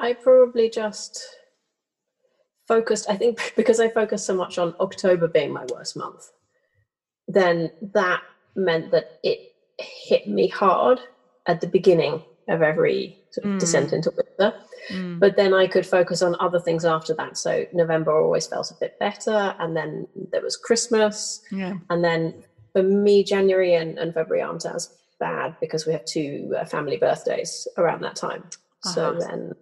I 0.00 0.14
probably 0.14 0.70
just 0.70 1.22
focused, 2.66 3.08
I 3.10 3.16
think 3.16 3.52
because 3.56 3.80
I 3.80 3.88
focused 3.88 4.26
so 4.26 4.34
much 4.34 4.58
on 4.58 4.74
October 4.80 5.28
being 5.28 5.52
my 5.52 5.66
worst 5.72 5.96
month, 5.96 6.30
then 7.28 7.70
that 7.94 8.22
meant 8.56 8.90
that 8.90 9.18
it 9.22 9.52
hit 9.78 10.28
me 10.28 10.48
hard 10.48 11.00
at 11.46 11.60
the 11.60 11.66
beginning 11.66 12.22
of 12.48 12.62
every 12.62 13.18
sort 13.30 13.46
of 13.46 13.52
mm. 13.52 13.60
descent 13.60 13.92
into 13.92 14.10
winter. 14.10 14.56
Mm. 14.88 15.20
But 15.20 15.36
then 15.36 15.54
I 15.54 15.66
could 15.66 15.86
focus 15.86 16.22
on 16.22 16.36
other 16.40 16.58
things 16.58 16.84
after 16.84 17.14
that. 17.14 17.36
So 17.36 17.64
November 17.72 18.18
always 18.18 18.46
felt 18.46 18.70
a 18.70 18.74
bit 18.80 18.98
better. 18.98 19.54
And 19.58 19.76
then 19.76 20.08
there 20.32 20.42
was 20.42 20.56
Christmas. 20.56 21.42
Yeah. 21.50 21.74
And 21.90 22.02
then 22.02 22.42
for 22.72 22.82
me, 22.82 23.22
January 23.22 23.74
and, 23.74 23.98
and 23.98 24.12
February 24.12 24.42
aren't 24.42 24.66
as 24.66 24.92
bad 25.20 25.54
because 25.60 25.86
we 25.86 25.92
have 25.92 26.04
two 26.04 26.54
uh, 26.58 26.64
family 26.64 26.96
birthdays 26.96 27.68
around 27.76 28.02
that 28.02 28.16
time. 28.16 28.42
Uh-huh. 28.84 28.90
So 28.94 29.18
then 29.18 29.52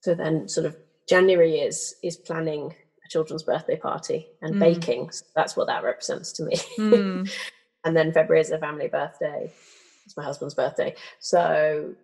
so 0.00 0.14
then 0.14 0.48
sort 0.48 0.66
of 0.66 0.76
January 1.08 1.56
is 1.60 1.96
is 2.02 2.16
planning 2.16 2.74
a 3.04 3.08
children's 3.08 3.42
birthday 3.42 3.76
party 3.76 4.28
and 4.42 4.56
mm. 4.56 4.60
baking. 4.60 5.10
So 5.10 5.24
that's 5.34 5.56
what 5.56 5.66
that 5.66 5.84
represents 5.84 6.32
to 6.34 6.44
me. 6.44 6.56
Mm. 6.78 7.30
and 7.84 7.96
then 7.96 8.12
February 8.12 8.40
is 8.40 8.50
a 8.50 8.58
family 8.58 8.88
birthday. 8.88 9.52
It's 10.04 10.16
my 10.16 10.24
husband's 10.24 10.54
birthday. 10.54 10.94
So 11.18 11.94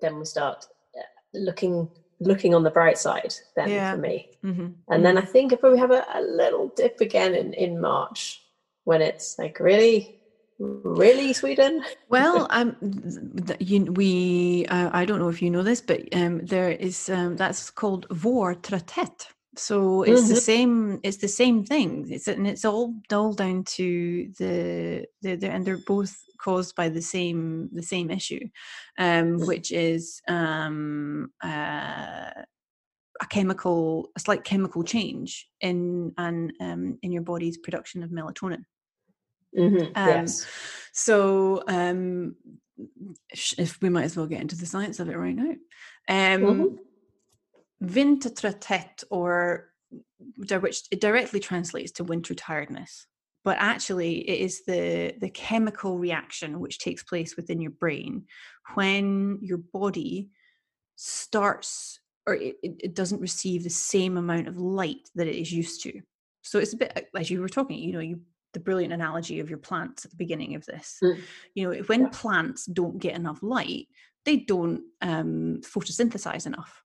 then 0.00 0.18
we 0.18 0.24
start 0.24 0.66
uh, 0.96 1.02
looking 1.34 1.88
looking 2.22 2.54
on 2.54 2.62
the 2.62 2.70
bright 2.70 2.98
side 2.98 3.34
then 3.56 3.70
yeah. 3.70 3.92
for 3.92 3.98
me. 3.98 4.28
Mm-hmm. 4.44 4.68
And 4.88 5.04
then 5.04 5.16
I 5.16 5.22
think 5.22 5.52
I 5.52 5.56
probably 5.56 5.78
have 5.78 5.90
a, 5.90 6.04
a 6.14 6.20
little 6.20 6.68
dip 6.76 7.00
again 7.00 7.34
in, 7.34 7.54
in 7.54 7.80
March 7.80 8.42
when 8.84 9.00
it's 9.00 9.38
like 9.38 9.58
really 9.58 10.19
really 10.60 11.32
sweden 11.32 11.82
well 12.08 12.46
um 12.50 12.76
you, 13.58 13.84
we 13.92 14.66
uh, 14.68 14.90
i 14.92 15.04
don't 15.04 15.18
know 15.18 15.28
if 15.28 15.40
you 15.40 15.50
know 15.50 15.62
this 15.62 15.80
but 15.80 16.00
um 16.14 16.44
there 16.44 16.70
is 16.70 17.08
um 17.08 17.36
that's 17.36 17.70
called 17.70 18.06
vårtrötthet 18.10 19.26
so 19.56 20.02
it's 20.02 20.22
mm-hmm. 20.22 20.28
the 20.34 20.40
same 20.40 21.00
it's 21.02 21.16
the 21.16 21.28
same 21.28 21.64
thing 21.64 22.06
it's 22.10 22.28
and 22.28 22.46
it's 22.46 22.64
all 22.64 22.94
all 23.12 23.32
down 23.32 23.64
to 23.64 24.30
the, 24.38 25.04
the, 25.22 25.34
the 25.36 25.50
and 25.50 25.64
they're 25.64 25.78
both 25.86 26.16
caused 26.38 26.74
by 26.76 26.88
the 26.88 27.02
same 27.02 27.68
the 27.72 27.82
same 27.82 28.10
issue 28.10 28.40
um 28.98 29.38
mm. 29.38 29.46
which 29.46 29.72
is 29.72 30.22
um 30.28 31.30
uh 31.42 32.30
a 33.22 33.26
chemical 33.28 34.10
a 34.16 34.20
slight 34.20 34.44
chemical 34.44 34.82
change 34.82 35.48
in 35.60 36.12
and 36.16 36.52
um, 36.60 36.98
in 37.02 37.12
your 37.12 37.22
body's 37.22 37.58
production 37.58 38.02
of 38.02 38.10
melatonin 38.10 38.64
Mm-hmm. 39.56 39.92
Um, 39.94 40.08
yes. 40.08 40.46
So, 40.92 41.62
um, 41.66 42.36
if 43.58 43.80
we 43.82 43.88
might 43.88 44.04
as 44.04 44.16
well 44.16 44.26
get 44.26 44.40
into 44.40 44.56
the 44.56 44.66
science 44.66 45.00
of 45.00 45.08
it 45.08 45.18
right 45.18 45.34
now. 45.34 45.54
Um, 46.08 46.42
mm-hmm. 46.42 46.74
or 49.10 49.66
which 50.60 50.82
it 50.90 51.00
directly 51.00 51.40
translates 51.40 51.92
to 51.92 52.04
winter 52.04 52.34
tiredness, 52.34 53.06
but 53.44 53.56
actually 53.58 54.28
it 54.28 54.40
is 54.40 54.64
the 54.64 55.14
the 55.20 55.30
chemical 55.30 55.98
reaction 55.98 56.60
which 56.60 56.78
takes 56.78 57.02
place 57.02 57.36
within 57.36 57.60
your 57.60 57.72
brain 57.72 58.24
when 58.74 59.38
your 59.40 59.58
body 59.58 60.30
starts 60.96 62.00
or 62.26 62.34
it, 62.34 62.56
it 62.62 62.94
doesn't 62.94 63.20
receive 63.20 63.64
the 63.64 63.70
same 63.70 64.16
amount 64.16 64.46
of 64.46 64.58
light 64.58 65.08
that 65.14 65.26
it 65.26 65.40
is 65.40 65.52
used 65.52 65.82
to. 65.82 66.00
So 66.42 66.58
it's 66.58 66.74
a 66.74 66.76
bit 66.76 67.08
as 67.16 67.30
you 67.30 67.40
were 67.40 67.48
talking, 67.48 67.78
you 67.78 67.92
know, 67.92 68.00
you 68.00 68.20
the 68.52 68.60
brilliant 68.60 68.92
analogy 68.92 69.40
of 69.40 69.48
your 69.48 69.58
plants 69.58 70.04
at 70.04 70.10
the 70.10 70.16
beginning 70.16 70.54
of 70.54 70.66
this. 70.66 70.98
Mm. 71.02 71.20
You 71.54 71.70
know, 71.70 71.82
when 71.82 72.02
yeah. 72.02 72.08
plants 72.12 72.66
don't 72.66 72.98
get 72.98 73.14
enough 73.14 73.42
light, 73.42 73.88
they 74.24 74.38
don't 74.38 74.82
um, 75.00 75.60
photosynthesize 75.62 76.46
enough, 76.46 76.82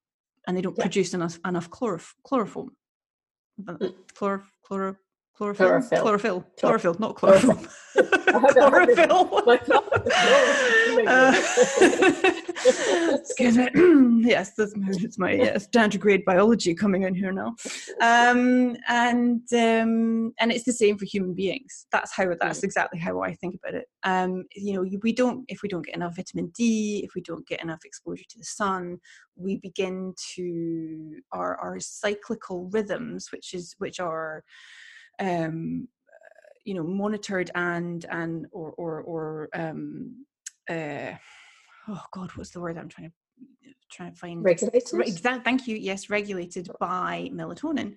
and 0.48 0.56
they 0.56 0.62
don't 0.62 0.78
yeah. 0.78 0.84
produce 0.84 1.14
enough 1.14 1.40
enough 1.46 1.70
chloroph- 1.70 2.16
chloroform. 2.24 2.72
Mm. 3.62 3.94
Chlor- 4.14 4.44
chloro- 4.70 4.98
chlorophyll, 5.38 5.68
chlorophyll, 5.68 6.02
chlorophyll, 6.02 6.46
chlorophyll, 6.58 6.96
not 7.00 7.16
chlorophyll. 7.16 7.56
chlorophyll. 7.56 7.72
excuse 13.20 13.58
me. 13.58 13.70
yes, 14.28 14.54
that's 14.56 14.76
my, 14.76 14.88
it's 14.90 15.20
my 15.20 15.34
yes, 15.34 15.68
grade 16.00 16.26
biology 16.26 16.74
coming 16.74 17.04
in 17.04 17.14
here 17.14 17.32
now, 17.32 17.56
um, 18.02 18.76
and 18.88 19.42
um, 19.54 20.34
and 20.40 20.52
it's 20.52 20.64
the 20.64 20.74
same 20.74 20.98
for 20.98 21.06
human 21.06 21.34
beings. 21.34 21.86
That's 21.92 22.14
how 22.14 22.34
that's 22.40 22.64
exactly 22.64 23.00
how 23.00 23.22
I 23.22 23.34
think 23.34 23.56
about 23.56 23.76
it. 23.76 23.88
Um, 24.04 24.46
you 24.56 24.74
know, 24.74 24.86
we 25.04 25.14
don't 25.14 25.46
if 25.48 25.62
we 25.62 25.70
don't 25.70 25.86
get 25.86 25.96
enough 25.96 26.16
vitamin 26.16 26.52
D, 26.56 27.02
if 27.04 27.12
we 27.16 27.22
don't 27.22 27.48
get 27.48 27.62
enough 27.62 27.86
exposure 27.86 28.26
to 28.30 28.38
the 28.38 28.46
sun, 28.46 29.00
we 29.36 29.58
begin 29.58 30.14
to 30.36 31.20
our 31.32 31.58
our 31.58 31.80
cyclical 31.80 32.70
rhythms, 32.72 33.32
which 33.32 33.54
is 33.54 33.76
which 33.80 34.00
are 34.00 34.44
um, 35.20 35.88
you 36.66 36.74
know 36.74 36.84
monitored 36.84 37.52
and 37.56 38.06
and 38.10 38.48
or 38.52 38.72
or 38.72 39.02
or 39.02 39.50
um, 39.54 40.26
uh, 40.70 41.14
oh 41.88 42.02
god 42.12 42.32
what's 42.36 42.50
the 42.50 42.60
word 42.60 42.78
i'm 42.78 42.90
trying 42.90 43.10
to 43.10 43.14
trying 43.92 44.12
to 44.12 44.18
find 44.18 44.44
regulated 44.44 45.44
thank 45.44 45.68
you 45.68 45.78
yes 45.78 46.10
regulated 46.10 46.70
by 46.80 47.30
melatonin 47.32 47.96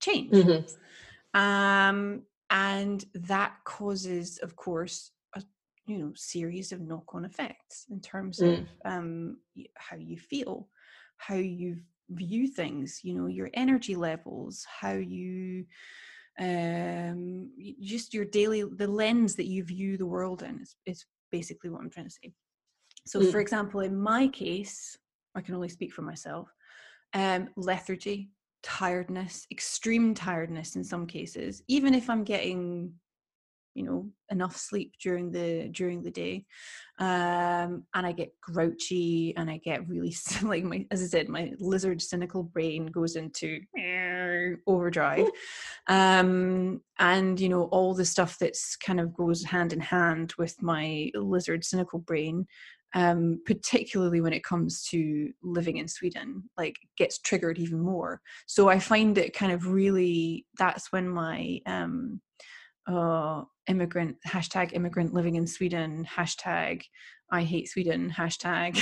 change 0.00 0.30
mm-hmm. 0.30 1.40
um 1.40 2.22
and 2.50 3.04
that 3.14 3.54
causes 3.64 4.38
of 4.38 4.54
course 4.54 5.12
a 5.34 5.42
you 5.86 5.98
know 5.98 6.12
series 6.14 6.72
of 6.72 6.80
knock-on 6.80 7.24
effects 7.24 7.86
in 7.90 8.00
terms 8.00 8.40
mm. 8.40 8.60
of 8.60 8.66
um 8.84 9.38
how 9.76 9.96
you 9.96 10.18
feel 10.18 10.68
how 11.16 11.34
you 11.34 11.78
view 12.10 12.46
things 12.46 13.00
you 13.02 13.14
know 13.14 13.26
your 13.26 13.48
energy 13.54 13.94
levels 13.94 14.66
how 14.80 14.92
you 14.92 15.64
um, 16.40 17.50
just 17.80 18.14
your 18.14 18.24
daily 18.24 18.62
the 18.62 18.86
lens 18.86 19.36
that 19.36 19.46
you 19.46 19.62
view 19.62 19.96
the 19.96 20.06
world 20.06 20.42
in 20.42 20.60
is, 20.60 20.74
is 20.86 21.04
basically 21.30 21.70
what 21.70 21.80
i'm 21.80 21.90
trying 21.90 22.06
to 22.06 22.12
say 22.12 22.32
so 23.06 23.20
mm. 23.20 23.30
for 23.30 23.40
example 23.40 23.80
in 23.80 23.98
my 23.98 24.26
case 24.28 24.96
i 25.34 25.40
can 25.40 25.54
only 25.54 25.68
speak 25.68 25.92
for 25.92 26.02
myself 26.02 26.48
um, 27.14 27.48
lethargy 27.56 28.30
tiredness 28.62 29.46
extreme 29.50 30.14
tiredness 30.14 30.76
in 30.76 30.84
some 30.84 31.06
cases 31.06 31.62
even 31.68 31.94
if 31.94 32.08
i'm 32.08 32.24
getting 32.24 32.92
you 33.74 33.84
know 33.84 34.08
enough 34.30 34.56
sleep 34.56 34.92
during 35.02 35.30
the 35.30 35.68
during 35.72 36.02
the 36.02 36.10
day 36.10 36.44
um 36.98 37.84
and 37.94 38.06
i 38.06 38.12
get 38.12 38.32
grouchy 38.40 39.34
and 39.36 39.50
i 39.50 39.56
get 39.58 39.86
really 39.88 40.14
like 40.42 40.64
my 40.64 40.84
as 40.90 41.02
i 41.02 41.06
said 41.06 41.28
my 41.28 41.52
lizard 41.58 42.00
cynical 42.02 42.42
brain 42.42 42.86
goes 42.86 43.16
into 43.16 43.60
overdrive 44.66 45.26
um 45.88 46.80
and 46.98 47.40
you 47.40 47.48
know 47.48 47.64
all 47.64 47.94
the 47.94 48.04
stuff 48.04 48.36
that's 48.38 48.76
kind 48.76 49.00
of 49.00 49.14
goes 49.14 49.44
hand 49.44 49.72
in 49.72 49.80
hand 49.80 50.32
with 50.38 50.60
my 50.62 51.10
lizard 51.14 51.64
cynical 51.64 51.98
brain 51.98 52.46
um, 52.94 53.40
particularly 53.46 54.20
when 54.20 54.32
it 54.32 54.42
comes 54.42 54.82
to 54.88 55.30
living 55.42 55.76
in 55.76 55.86
Sweden, 55.86 56.42
like 56.58 56.76
gets 56.96 57.18
triggered 57.18 57.58
even 57.58 57.78
more. 57.78 58.20
So 58.46 58.68
I 58.68 58.78
find 58.80 59.16
it 59.16 59.32
kind 59.32 59.52
of 59.52 59.68
really 59.68 60.46
that's 60.58 60.90
when 60.90 61.08
my 61.08 61.60
um, 61.66 62.20
uh, 62.86 63.42
immigrant 63.68 64.16
hashtag 64.26 64.72
immigrant 64.72 65.12
living 65.14 65.36
in 65.36 65.46
Sweden 65.46 66.06
hashtag 66.16 66.82
I 67.32 67.42
hate 67.42 67.68
Sweden 67.68 68.12
hashtag 68.16 68.80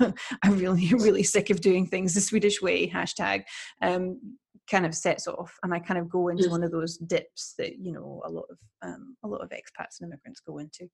I'm 0.42 0.58
really 0.58 0.88
really 0.94 1.22
sick 1.22 1.50
of 1.50 1.60
doing 1.60 1.86
things 1.86 2.14
the 2.14 2.20
Swedish 2.20 2.60
way 2.62 2.88
hashtag 2.88 3.44
um, 3.80 4.20
kind 4.70 4.86
of 4.86 4.94
sets 4.94 5.26
off 5.26 5.58
and 5.64 5.74
i 5.74 5.78
kind 5.80 5.98
of 5.98 6.08
go 6.08 6.28
into 6.28 6.44
Mm. 6.44 6.50
one 6.52 6.62
of 6.62 6.70
those 6.70 6.96
dips 6.98 7.54
that 7.58 7.78
you 7.80 7.90
know 7.92 8.22
a 8.24 8.30
lot 8.30 8.44
of 8.48 8.58
um, 8.82 9.16
a 9.24 9.28
lot 9.28 9.40
of 9.42 9.50
expats 9.50 10.00
and 10.00 10.08
immigrants 10.08 10.40
go 10.40 10.58
into 10.58 10.88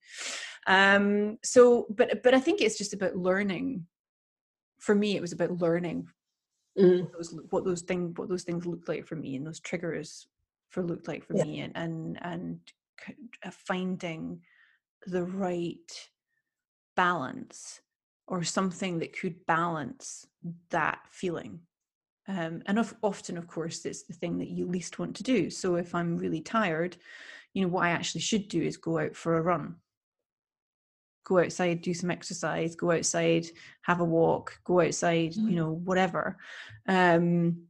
um 0.66 1.37
so 1.45 1.87
but 1.90 2.23
but 2.23 2.33
i 2.33 2.40
think 2.40 2.61
it's 2.62 2.78
just 2.78 2.95
about 2.95 3.14
learning 3.16 3.87
for 4.78 4.95
me 4.95 5.16
it 5.16 5.21
was 5.21 5.33
about 5.33 5.61
learning 5.61 6.07
Mm. 6.78 7.02
what 7.02 7.12
those 7.12 7.40
what 7.50 7.64
those 7.64 7.83
things 7.83 8.16
what 8.16 8.28
those 8.28 8.45
things 8.45 8.64
looked 8.64 8.88
like 8.88 9.04
for 9.07 9.16
me 9.16 9.35
and 9.37 9.45
those 9.47 9.59
triggers 9.61 10.28
for 10.70 10.82
looked 10.82 11.08
like 11.08 11.25
for 11.25 11.34
Yeah. 11.34 11.44
me 11.44 11.60
and 11.60 11.76
and 11.76 12.18
and 12.22 12.60
uh, 13.44 13.50
finding 13.50 14.40
the 15.06 15.25
right 15.25 16.10
balance 16.96 17.80
or 18.26 18.42
something 18.44 18.98
that 18.98 19.16
could 19.18 19.46
balance 19.46 20.26
that 20.70 21.00
feeling 21.08 21.60
um, 22.26 22.62
and 22.66 22.78
of, 22.78 22.94
often 23.02 23.38
of 23.38 23.46
course 23.46 23.84
it's 23.87 24.02
the 24.02 24.12
thing 24.12 24.38
that 24.38 24.48
you 24.50 24.66
least 24.66 24.98
want 24.98 25.16
to 25.16 25.22
do 25.22 25.48
so 25.48 25.76
if 25.76 25.94
i'm 25.94 26.18
really 26.18 26.40
tired 26.40 26.96
you 27.54 27.62
know 27.62 27.68
what 27.68 27.84
i 27.84 27.90
actually 27.90 28.20
should 28.20 28.48
do 28.48 28.60
is 28.60 28.76
go 28.76 28.98
out 28.98 29.14
for 29.14 29.38
a 29.38 29.42
run 29.42 29.76
go 31.25 31.38
outside 31.38 31.80
do 31.82 31.94
some 31.94 32.10
exercise 32.10 32.75
go 32.75 32.90
outside 32.90 33.46
have 33.82 34.00
a 34.00 34.04
walk 34.04 34.58
go 34.64 34.80
outside 34.80 35.32
Mm. 35.34 35.50
you 35.50 35.56
know 35.56 35.72
whatever 35.72 36.37
um 36.88 37.67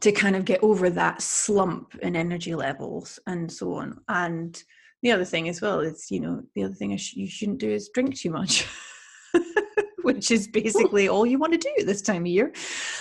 to 0.00 0.12
kind 0.12 0.36
of 0.36 0.44
get 0.44 0.62
over 0.62 0.90
that 0.90 1.22
slump 1.22 1.94
in 2.02 2.14
energy 2.14 2.54
levels 2.54 3.18
and 3.26 3.50
so 3.50 3.74
on. 3.74 4.00
And 4.08 4.62
the 5.02 5.12
other 5.12 5.24
thing 5.24 5.48
as 5.48 5.60
well 5.60 5.80
is 5.80 6.10
you 6.10 6.20
know 6.20 6.42
the 6.54 6.64
other 6.64 6.74
thing 6.74 6.90
you 7.14 7.28
shouldn't 7.28 7.58
do 7.58 7.70
is 7.70 7.90
drink 7.94 8.16
too 8.16 8.30
much 8.30 8.66
which 10.02 10.30
is 10.30 10.48
basically 10.48 11.08
all 11.08 11.26
you 11.26 11.38
want 11.38 11.52
to 11.52 11.58
do 11.58 11.70
at 11.78 11.86
this 11.86 12.02
time 12.02 12.22
of 12.22 12.28
year. 12.28 12.52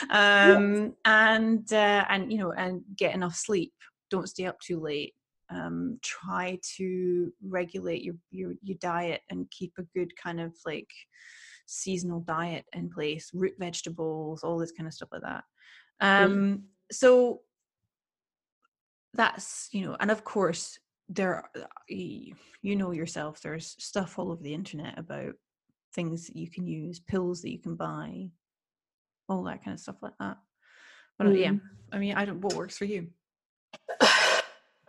Um 0.10 0.94
and 1.06 1.72
uh, 1.72 2.06
and 2.10 2.32
you 2.32 2.38
know 2.38 2.51
and 2.51 2.82
get 2.96 3.16
enough 3.16 3.36
sleep. 3.36 3.74
Don't 4.10 4.30
stay 4.30 4.46
up 4.46 4.60
too 4.60 4.80
late. 4.80 5.13
Um 5.50 6.00
try 6.04 6.60
to 6.77 7.32
regulate 7.48 8.04
your 8.04 8.16
your 8.32 8.54
your 8.62 8.77
diet 8.82 9.22
and 9.30 9.50
keep 9.51 9.74
a 9.77 9.88
good 9.98 10.12
kind 10.22 10.42
of 10.42 10.54
like 10.66 10.89
seasonal 11.66 12.22
diet 12.22 12.66
in 12.74 12.89
place 12.89 13.30
root 13.34 13.54
vegetables 13.60 14.44
all 14.44 14.58
this 14.58 14.72
kind 14.72 14.88
of 14.88 14.94
stuff 14.94 15.10
like 15.12 15.22
that. 15.22 15.44
Um 16.01 16.63
so 16.91 17.41
that's 19.13 19.70
you 19.72 19.86
know 19.86 19.98
and 20.00 20.12
of 20.12 20.24
course 20.24 20.79
there 21.10 21.36
are- 21.36 21.51
you 21.88 22.36
know 22.63 22.91
yourself 22.91 23.41
there's 23.41 23.75
stuff 23.79 24.20
all 24.20 24.32
over 24.32 24.44
the 24.44 24.53
internet 24.53 24.98
about 25.00 25.34
things 25.94 26.27
that 26.27 26.36
you 26.36 26.50
can 26.50 26.67
use 26.67 27.00
pills 27.00 27.41
that 27.41 27.51
you 27.51 27.60
can 27.60 27.75
buy 27.75 28.29
all 29.29 29.44
that 29.44 29.63
kind 29.63 29.74
of 29.74 29.79
stuff 29.79 29.96
like 30.01 30.13
that 30.20 30.38
but 31.17 31.27
uh, 31.27 31.32
yeah 31.32 31.51
Mm. 31.51 31.62
i 31.91 31.98
mean 31.98 32.15
i 32.15 32.25
don't 32.25 32.41
what 32.41 32.53
works 32.56 32.77
for 32.77 32.86
you 32.86 33.08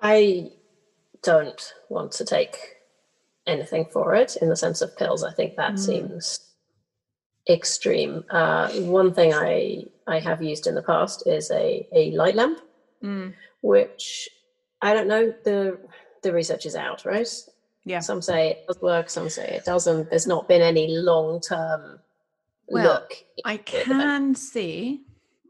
I 0.00 0.52
don't 1.24 1.74
want 1.88 2.12
to 2.12 2.24
take 2.24 2.56
anything 3.46 3.86
for 3.92 4.14
it 4.14 4.36
in 4.40 4.48
the 4.48 4.54
sense 4.56 4.80
of 4.80 4.96
pills. 4.96 5.24
I 5.24 5.32
think 5.32 5.56
that 5.56 5.72
Mm. 5.72 5.78
seems 5.78 6.54
extreme. 7.48 8.24
Uh, 8.30 8.68
one 8.82 9.12
thing 9.12 9.34
I 9.34 9.84
I 10.06 10.18
have 10.20 10.42
used 10.42 10.66
in 10.66 10.74
the 10.74 10.82
past 10.82 11.26
is 11.26 11.50
a 11.50 11.86
a 11.92 12.12
light 12.12 12.34
lamp, 12.34 12.60
mm. 13.02 13.34
which 13.62 14.28
I 14.82 14.94
don't 14.94 15.08
know 15.08 15.32
the 15.44 15.78
the 16.22 16.32
research 16.32 16.66
is 16.66 16.76
out, 16.76 17.04
right? 17.04 17.28
yeah 17.84 18.00
Some 18.00 18.20
say 18.20 18.50
it 18.50 18.64
does 18.66 18.80
work, 18.82 19.08
some 19.10 19.28
say 19.30 19.56
it 19.56 19.64
doesn't. 19.64 20.10
There's 20.10 20.26
not 20.26 20.48
been 20.48 20.62
any 20.62 20.88
long 20.88 21.40
term 21.40 22.00
Well, 22.68 22.84
look. 22.84 23.14
I 23.44 23.56
can 23.56 24.36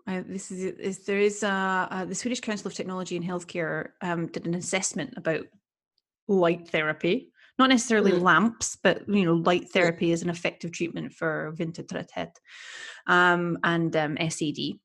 uh, 0.08 0.22
this 0.26 0.50
is, 0.50 0.64
is 0.78 0.98
there 1.00 1.18
is 1.18 1.44
uh, 1.44 1.86
uh, 1.90 2.04
the 2.06 2.14
Swedish 2.14 2.40
Council 2.40 2.68
of 2.68 2.74
Technology 2.74 3.14
and 3.14 3.24
Healthcare 3.24 3.90
um, 4.00 4.28
did 4.28 4.46
an 4.46 4.54
assessment 4.54 5.12
about 5.18 5.46
light 6.28 6.66
therapy, 6.68 7.30
not 7.58 7.68
necessarily 7.70 8.12
Mm. 8.12 8.22
lamps, 8.22 8.76
but 8.82 9.08
you 9.08 9.24
know, 9.24 9.34
light 9.34 9.68
therapy 9.70 10.12
is 10.12 10.22
an 10.22 10.30
effective 10.30 10.72
treatment 10.72 11.12
for 11.12 11.54
vintertrötthet 11.58 12.32
um, 13.06 13.58
and 13.64 13.96
um, 13.96 14.16
SAD, 14.30 14.78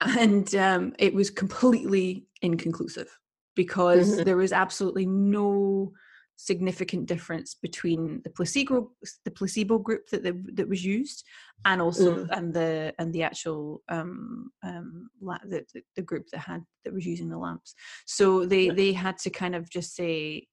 and 0.00 0.54
um, 0.54 0.92
it 0.98 1.14
was 1.14 1.30
completely 1.30 2.26
inconclusive 2.42 3.08
because 3.56 4.08
Mhm. 4.18 4.24
there 4.24 4.36
was 4.36 4.52
absolutely 4.52 5.06
no 5.06 5.92
significant 6.36 7.06
difference 7.06 7.54
between 7.54 8.20
the 8.24 8.30
placebo 8.30 8.90
the 9.24 9.30
placebo 9.30 9.78
group 9.78 10.08
that 10.08 10.24
the, 10.24 10.32
that 10.54 10.68
was 10.68 10.84
used 10.84 11.24
and 11.64 11.80
also 11.80 12.24
Mm. 12.24 12.36
and 12.36 12.52
the 12.52 12.92
and 12.98 13.12
the 13.12 13.22
actual 13.22 13.82
um 13.88 14.50
um 14.64 15.08
la- 15.20 15.38
the, 15.44 15.64
the 15.72 15.82
the 15.94 16.02
group 16.02 16.26
that 16.32 16.40
had 16.40 16.64
that 16.84 16.92
was 16.92 17.06
using 17.06 17.28
the 17.28 17.38
lamps 17.38 17.74
so 18.04 18.44
they 18.44 18.68
they 18.70 18.92
had 18.92 19.16
to 19.18 19.30
kind 19.30 19.54
of 19.54 19.70
just 19.70 19.94
say 19.94 20.48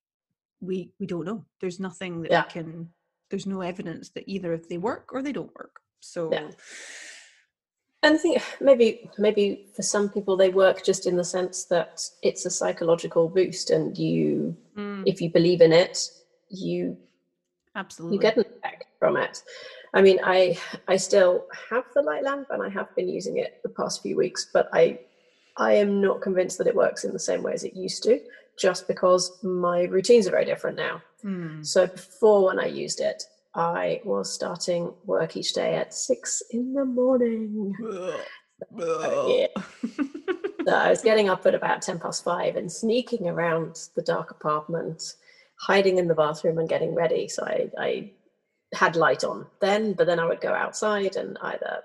we 0.62 0.92
we 1.00 1.06
don't 1.06 1.26
know 1.26 1.44
there's 1.60 1.80
nothing 1.80 2.22
that 2.22 2.32
Yeah. 2.32 2.44
can 2.44 2.90
there's 3.30 3.48
no 3.48 3.62
evidence 3.62 4.10
that 4.10 4.24
either 4.28 4.54
if 4.54 4.68
they 4.70 4.78
work 4.78 5.10
or 5.14 5.22
they 5.22 5.32
don't 5.34 5.56
work 5.56 5.82
so 6.00 6.32
Yeah. 6.32 6.52
And 8.04 8.16
I 8.16 8.18
think 8.18 8.42
maybe 8.62 9.10
maybe 9.18 9.68
for 9.76 9.84
some 9.84 10.10
people 10.10 10.36
they 10.38 10.50
work 10.50 10.84
just 10.84 11.06
in 11.06 11.16
the 11.16 11.24
sense 11.24 11.66
that 11.66 12.02
it's 12.22 12.46
a 12.46 12.50
psychological 12.50 13.30
boost, 13.30 13.70
and 13.70 13.98
you, 13.98 14.56
mm, 14.76 15.04
if 15.06 15.22
you 15.22 15.30
believe 15.32 15.62
in 15.62 15.72
it, 15.72 16.10
you 16.50 16.98
absolutely 17.76 18.18
you 18.18 18.22
get 18.22 18.38
an 18.38 18.46
effect 18.58 18.86
from 19.00 19.18
it. 19.18 19.44
I 19.94 20.02
mean, 20.02 20.20
I 20.24 20.58
I 20.88 20.98
still 20.98 21.46
have 21.70 21.86
the 21.94 22.02
light 22.02 22.24
lamp, 22.24 22.48
and 22.50 22.64
I 22.64 22.70
have 22.70 22.94
been 22.96 23.10
using 23.10 23.38
it 23.38 23.60
the 23.64 23.70
past 23.70 24.02
few 24.02 24.18
weeks, 24.18 24.50
but 24.52 24.70
I 24.74 25.00
I 25.58 25.74
am 25.74 26.02
not 26.02 26.22
convinced 26.22 26.58
that 26.58 26.68
it 26.68 26.76
works 26.76 27.04
in 27.04 27.14
the 27.14 27.20
same 27.20 27.44
way 27.44 27.54
as 27.54 27.64
it 27.64 27.76
used 27.76 28.04
to, 28.04 28.20
just 28.62 28.88
because 28.88 29.32
my 29.44 29.84
routines 29.84 30.28
are 30.28 30.32
very 30.32 30.46
different 30.46 30.78
now. 30.78 31.02
Mm, 31.24 31.66
So 31.66 31.88
before, 31.88 32.46
when 32.46 32.60
I 32.60 32.68
used 32.68 33.00
it, 33.00 33.24
I 33.56 34.02
was 34.06 34.32
starting 34.32 34.94
work 35.06 35.36
each 35.36 35.54
day 35.54 35.76
at 35.76 35.94
six 35.94 36.42
in 36.52 36.74
the 36.74 36.86
morning. 36.86 37.76
So 40.68 40.76
I 40.76 40.90
was 40.92 41.02
getting 41.02 41.28
up 41.28 41.46
at 41.48 41.56
about 41.56 41.82
10 41.82 42.00
past 42.00 42.24
five 42.24 42.56
and 42.56 42.72
sneaking 42.72 43.28
around 43.28 43.88
the 43.96 44.04
dark 44.04 44.30
apartment, 44.30 45.02
hiding 45.60 45.98
in 45.98 46.08
the 46.08 46.14
bathroom 46.14 46.60
and 46.60 46.70
getting 46.70 46.94
ready. 46.94 47.28
So 47.28 47.44
I, 47.44 47.72
I 47.80 48.12
had 48.74 48.96
light 48.96 49.24
on 49.24 49.48
then, 49.60 49.94
but 49.94 50.06
then 50.06 50.20
I 50.20 50.26
would 50.26 50.40
go 50.40 50.54
outside 50.54 51.16
and 51.16 51.38
either 51.42 51.80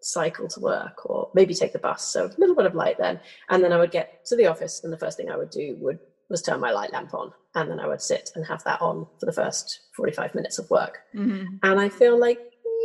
cycle 0.00 0.48
to 0.48 0.60
work 0.60 1.04
or 1.04 1.30
maybe 1.34 1.54
take 1.54 1.72
the 1.72 1.78
bus. 1.78 2.04
So 2.04 2.26
a 2.26 2.40
little 2.40 2.56
bit 2.56 2.66
of 2.66 2.74
light 2.74 2.98
then. 2.98 3.20
And 3.50 3.62
then 3.62 3.72
I 3.72 3.78
would 3.78 3.90
get 3.90 4.24
to 4.26 4.36
the 4.36 4.46
office 4.46 4.82
and 4.84 4.92
the 4.92 4.98
first 4.98 5.16
thing 5.16 5.30
I 5.30 5.36
would 5.36 5.50
do 5.50 5.76
would 5.80 5.98
was 6.30 6.42
turn 6.42 6.60
my 6.60 6.70
light 6.70 6.92
lamp 6.92 7.12
on. 7.14 7.32
And 7.54 7.70
then 7.70 7.78
I 7.80 7.86
would 7.86 8.00
sit 8.00 8.30
and 8.34 8.44
have 8.46 8.62
that 8.64 8.80
on 8.82 9.06
for 9.20 9.26
the 9.26 9.32
first 9.32 9.80
45 9.96 10.34
minutes 10.34 10.58
of 10.58 10.68
work. 10.70 10.98
Mhm, 11.14 11.58
And 11.62 11.80
I 11.80 11.88
feel 11.88 12.18
like, 12.18 12.38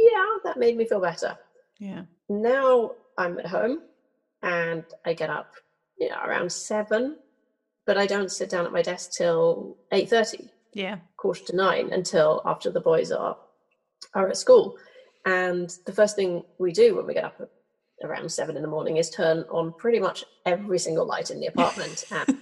yeah, 0.04 0.38
that 0.44 0.58
made 0.58 0.78
me 0.78 0.86
feel 0.86 1.02
better 1.02 1.38
yeah 1.80 2.04
now 2.30 2.92
I'm 3.18 3.40
at 3.40 3.48
home 3.48 3.80
and 4.42 4.84
I 5.06 5.14
get 5.14 5.30
up, 5.30 5.50
you 5.98 6.10
know, 6.10 6.18
around 6.24 6.52
seven, 6.52 7.18
but 7.86 7.98
I 7.98 8.06
don't 8.06 8.32
sit 8.32 8.50
down 8.50 8.66
at 8.66 8.72
my 8.72 8.82
desk 8.82 9.12
till 9.18 9.78
eight 9.92 10.10
thirty, 10.10 10.52
yeah 10.74 10.98
quarter 11.18 11.44
to 11.48 11.56
nine, 11.56 11.92
until 11.92 12.42
after 12.46 12.70
the 12.72 12.80
boys 12.82 13.12
are 13.12 13.38
are 14.14 14.30
at 14.30 14.38
school. 14.38 14.76
And 15.26 15.70
the 15.86 15.92
first 15.94 16.16
thing 16.16 16.44
we 16.60 16.72
do 16.72 16.96
when 16.96 17.06
we 17.08 17.14
get 17.14 17.26
up 17.26 17.40
around 18.04 18.32
seven 18.32 18.56
in 18.56 18.62
the 18.62 18.68
morning 18.70 18.98
is 18.98 19.10
turn 19.10 19.44
on 19.50 19.74
pretty 19.74 20.00
much 20.00 20.24
every 20.46 20.80
single 20.80 21.06
light 21.06 21.30
in 21.32 21.40
the 21.40 21.48
apartment 21.54 22.06
and 22.12 22.38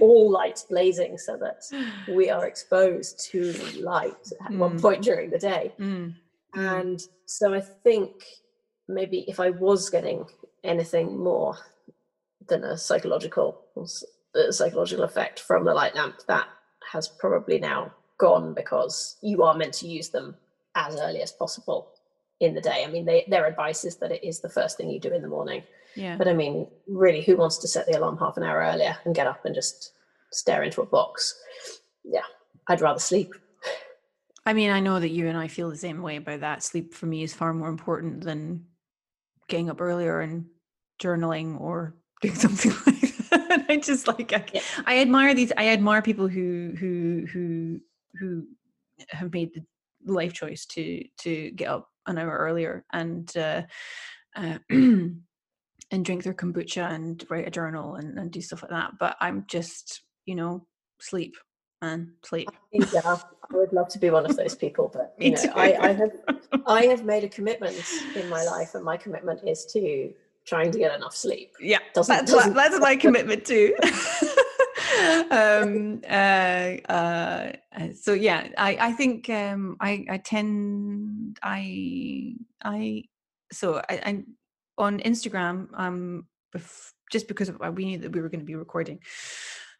all 0.00 0.30
lights 0.30 0.62
blazing 0.64 1.18
so 1.18 1.36
that 1.36 1.62
we 2.08 2.30
are 2.30 2.46
exposed 2.46 3.18
to 3.30 3.52
light 3.80 4.26
at 4.44 4.52
one 4.52 4.78
Mm. 4.78 4.82
point 4.82 5.02
during 5.02 5.30
the 5.30 5.38
day. 5.38 5.72
Mm, 5.78 6.14
Mm. 6.54 6.80
And 6.80 7.00
so 7.26 7.54
I 7.54 7.60
think 7.60 8.24
maybe 8.88 9.20
if 9.28 9.38
I 9.38 9.50
was 9.50 9.88
getting 9.90 10.26
anything 10.64 11.16
more 11.18 11.56
than 12.48 12.64
a 12.64 12.76
psychological 12.76 13.62
a 14.34 14.52
psychological 14.52 15.04
effect 15.04 15.40
from 15.40 15.64
the 15.64 15.74
light 15.74 15.94
lamp, 15.94 16.16
that 16.28 16.48
has 16.92 17.08
probably 17.08 17.58
now 17.58 17.92
gone 18.18 18.54
because 18.54 19.16
you 19.22 19.42
are 19.42 19.54
meant 19.56 19.74
to 19.74 19.88
use 19.88 20.08
them 20.10 20.36
as 20.76 21.00
early 21.00 21.20
as 21.22 21.32
possible 21.32 21.88
in 22.40 22.54
the 22.54 22.60
day. 22.60 22.84
I 22.86 22.90
mean, 22.90 23.04
they, 23.04 23.24
their 23.28 23.46
advice 23.46 23.84
is 23.84 23.96
that 23.96 24.10
it 24.10 24.24
is 24.26 24.40
the 24.40 24.48
first 24.48 24.76
thing 24.76 24.90
you 24.90 24.98
do 24.98 25.12
in 25.12 25.22
the 25.22 25.28
morning. 25.28 25.62
yeah 25.94 26.16
But 26.16 26.26
I 26.28 26.32
mean, 26.32 26.66
really, 26.88 27.22
who 27.22 27.36
wants 27.36 27.58
to 27.58 27.68
set 27.68 27.86
the 27.86 27.98
alarm 27.98 28.18
half 28.18 28.36
an 28.36 28.42
hour 28.42 28.60
earlier 28.60 28.96
and 29.04 29.14
get 29.14 29.26
up 29.26 29.44
and 29.44 29.54
just 29.54 29.92
stare 30.32 30.62
into 30.62 30.80
a 30.82 30.86
box? 30.86 31.38
Yeah, 32.02 32.24
I'd 32.68 32.80
rather 32.80 33.00
sleep. 33.00 33.34
I 34.46 34.54
mean, 34.54 34.70
I 34.70 34.80
know 34.80 34.98
that 34.98 35.10
you 35.10 35.28
and 35.28 35.36
I 35.36 35.48
feel 35.48 35.68
the 35.68 35.76
same 35.76 36.00
way 36.00 36.16
about 36.16 36.40
that. 36.40 36.62
Sleep 36.62 36.94
for 36.94 37.04
me 37.06 37.22
is 37.22 37.34
far 37.34 37.52
more 37.52 37.68
important 37.68 38.24
than 38.24 38.64
getting 39.48 39.68
up 39.68 39.80
earlier 39.82 40.20
and 40.20 40.46
journaling 41.00 41.60
or 41.60 41.94
doing 42.22 42.34
something 42.34 42.72
like 42.86 43.00
that. 43.30 43.50
And 43.50 43.66
I 43.68 43.76
just 43.76 44.08
like 44.08 44.32
I, 44.32 44.44
Yeah. 44.52 44.62
I 44.86 44.98
admire 45.00 45.34
these. 45.34 45.52
I 45.58 45.68
admire 45.68 46.00
people 46.00 46.26
who 46.26 46.72
who 46.78 47.26
who 47.30 47.80
who 48.18 48.46
have 49.10 49.32
made 49.32 49.52
the 49.54 49.62
life 50.10 50.32
choice 50.32 50.64
to 50.66 51.04
to 51.18 51.50
get 51.50 51.68
up 51.68 51.89
an 52.06 52.18
hour 52.18 52.36
earlier 52.36 52.84
and 52.92 53.34
uh, 53.36 53.62
uh, 54.36 54.58
and 54.70 56.04
drink 56.04 56.22
their 56.22 56.34
kombucha 56.34 56.92
and 56.92 57.24
write 57.30 57.46
a 57.46 57.50
journal 57.50 57.96
and, 57.96 58.18
and 58.18 58.30
do 58.30 58.40
stuff 58.40 58.62
like 58.62 58.70
that. 58.70 58.92
But 58.98 59.16
I'm 59.20 59.44
just, 59.48 60.02
you 60.26 60.34
know, 60.34 60.66
sleep 61.00 61.34
and 61.82 62.10
sleep. 62.24 62.48
Yeah, 62.72 63.00
I 63.04 63.56
would 63.56 63.72
love 63.72 63.88
to 63.88 63.98
be 63.98 64.10
one 64.10 64.26
of 64.26 64.36
those 64.36 64.54
people, 64.54 64.90
but 64.92 65.14
you 65.18 65.32
know, 65.32 65.42
I, 65.54 65.76
I 65.80 65.92
have 65.92 66.12
I 66.66 66.82
have 66.86 67.04
made 67.12 67.24
a 67.24 67.28
commitment 67.28 67.76
in 68.14 68.28
my 68.28 68.44
life, 68.44 68.74
and 68.74 68.84
my 68.84 68.96
commitment 68.96 69.40
is 69.46 69.64
to 69.72 70.12
trying 70.46 70.70
to 70.72 70.78
get 70.78 70.94
enough 70.94 71.14
sleep. 71.14 71.52
Yeah, 71.60 71.78
doesn't, 71.94 72.14
that's, 72.14 72.32
doesn't, 72.32 72.54
that's 72.54 72.78
my 72.80 72.96
commitment 72.96 73.44
too. 73.44 73.74
um 75.30 76.00
uh, 76.08 76.92
uh 76.92 77.52
so 77.94 78.12
yeah 78.12 78.48
i 78.58 78.76
i 78.80 78.92
think 78.92 79.28
um 79.30 79.76
i 79.80 80.04
i 80.10 80.16
tend 80.18 81.38
i 81.42 82.34
i 82.64 83.02
so 83.52 83.78
i, 83.88 83.94
I 83.94 84.22
on 84.78 85.00
instagram 85.00 85.68
um 85.74 86.26
bef- 86.56 86.92
just 87.10 87.28
because 87.28 87.48
of, 87.48 87.58
we 87.76 87.84
knew 87.84 87.98
that 87.98 88.12
we 88.12 88.20
were 88.20 88.28
going 88.28 88.40
to 88.40 88.46
be 88.46 88.54
recording 88.54 89.00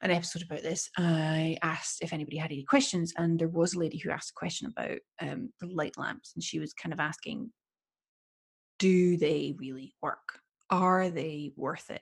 an 0.03 0.11
episode 0.11 0.43
about 0.43 0.63
this, 0.63 0.89
I 0.97 1.59
asked 1.63 2.03
if 2.03 2.13
anybody 2.13 2.39
had 2.39 2.53
any 2.53 2.65
questions, 2.65 3.13
and 3.17 3.39
there 3.39 3.49
was 3.49 3.75
a 3.75 3.79
lady 3.79 3.99
who 3.99 4.11
asked 4.11 4.31
a 4.31 4.39
question 4.39 4.73
about 4.75 4.99
um, 5.21 5.53
the 5.61 5.67
light 5.67 5.99
lamps, 5.99 6.33
and 6.35 6.43
she 6.43 6.59
was 6.59 6.73
kind 6.73 6.93
of 6.93 7.01
asking, 7.01 7.51
"Do 8.79 9.19
they 9.19 9.55
really 9.59 9.95
work? 10.01 10.41
Are 10.71 11.11
they 11.11 11.53
worth 11.55 11.91
it?" 11.91 12.01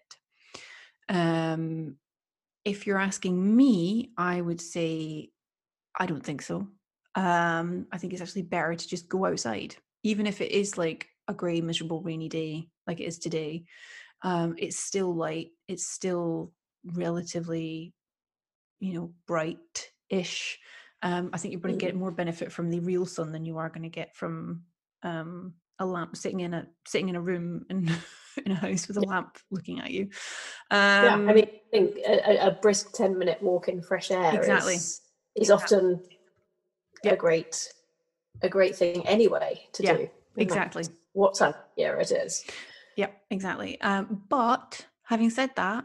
Um, 1.09 1.97
if 2.69 2.87
you're 2.87 2.99
asking 2.99 3.57
me, 3.57 4.13
I 4.19 4.41
would 4.41 4.61
say 4.61 5.31
I 5.99 6.05
don't 6.05 6.23
think 6.23 6.43
so. 6.43 6.69
Um, 7.15 7.87
I 7.91 7.97
think 7.97 8.13
it's 8.13 8.21
actually 8.21 8.43
better 8.43 8.75
to 8.75 8.89
just 8.89 9.09
go 9.09 9.25
outside, 9.25 9.75
even 10.03 10.27
if 10.27 10.41
it 10.43 10.53
is 10.53 10.77
like 10.77 11.09
a 11.27 11.35
grey, 11.35 11.63
miserable, 11.63 12.03
rainy 12.03 12.29
day 12.29 12.69
like 12.87 13.01
it 13.01 13.05
is 13.05 13.19
today. 13.19 13.65
Um, 14.23 14.55
it's 14.59 14.79
still 14.79 15.15
light. 15.15 15.49
It's 15.67 15.87
still 15.87 16.53
relatively, 16.85 17.95
you 18.81 18.93
know, 18.95 19.13
bright-ish. 19.27 20.59
Um, 21.03 21.31
I 21.33 21.39
think 21.39 21.53
you're 21.53 21.61
going 21.61 21.79
to 21.79 21.85
get 21.85 21.97
more 21.97 22.11
benefit 22.11 22.53
from 22.53 22.71
the 22.71 22.81
real 22.81 23.07
sun 23.07 23.33
than 23.33 23.47
you 23.47 23.57
are 23.59 23.71
going 23.71 23.85
to 23.85 23.89
get 23.89 24.15
from 24.15 24.65
um, 25.03 25.55
a 25.79 25.87
lamp 25.87 26.17
sitting 26.17 26.41
in 26.41 26.55
a 26.55 26.67
sitting 26.87 27.09
in 27.09 27.17
a 27.17 27.21
room 27.21 27.65
in 27.71 27.91
in 28.47 28.53
a 28.53 28.57
house 28.57 28.89
with 28.89 28.97
a 28.97 29.03
lamp 29.03 29.39
looking 29.51 29.81
at 29.81 29.91
you. 29.91 30.05
Um, 30.71 30.79
yeah, 30.81 31.15
I 31.15 31.33
mean, 31.33 31.45
I 31.45 31.61
think 31.71 31.97
a, 32.07 32.47
a, 32.47 32.51
brisk 32.61 32.93
ten 32.93 33.19
minute 33.19 33.43
walk 33.43 33.69
in 33.69 33.83
fresh 33.83 34.11
air 34.11 34.35
exactly 34.35 34.75
is, 34.75 35.01
is 35.37 35.51
often 35.51 36.03
yeah. 37.03 37.13
a 37.13 37.17
great 37.17 37.69
a 38.43 38.49
great 38.49 38.77
thing 38.77 39.07
anyway 39.07 39.61
to 39.73 39.83
yeah, 39.83 39.97
do. 39.97 40.11
Exactly. 40.37 40.85
What 41.13 41.37
time 41.37 41.51
of 41.51 41.57
year 41.77 41.97
it 41.99 42.11
is. 42.11 42.45
Yeah, 42.97 43.11
exactly. 43.31 43.81
Um, 43.81 44.23
but 44.29 44.87
having 45.05 45.31
said 45.31 45.51
that, 45.57 45.85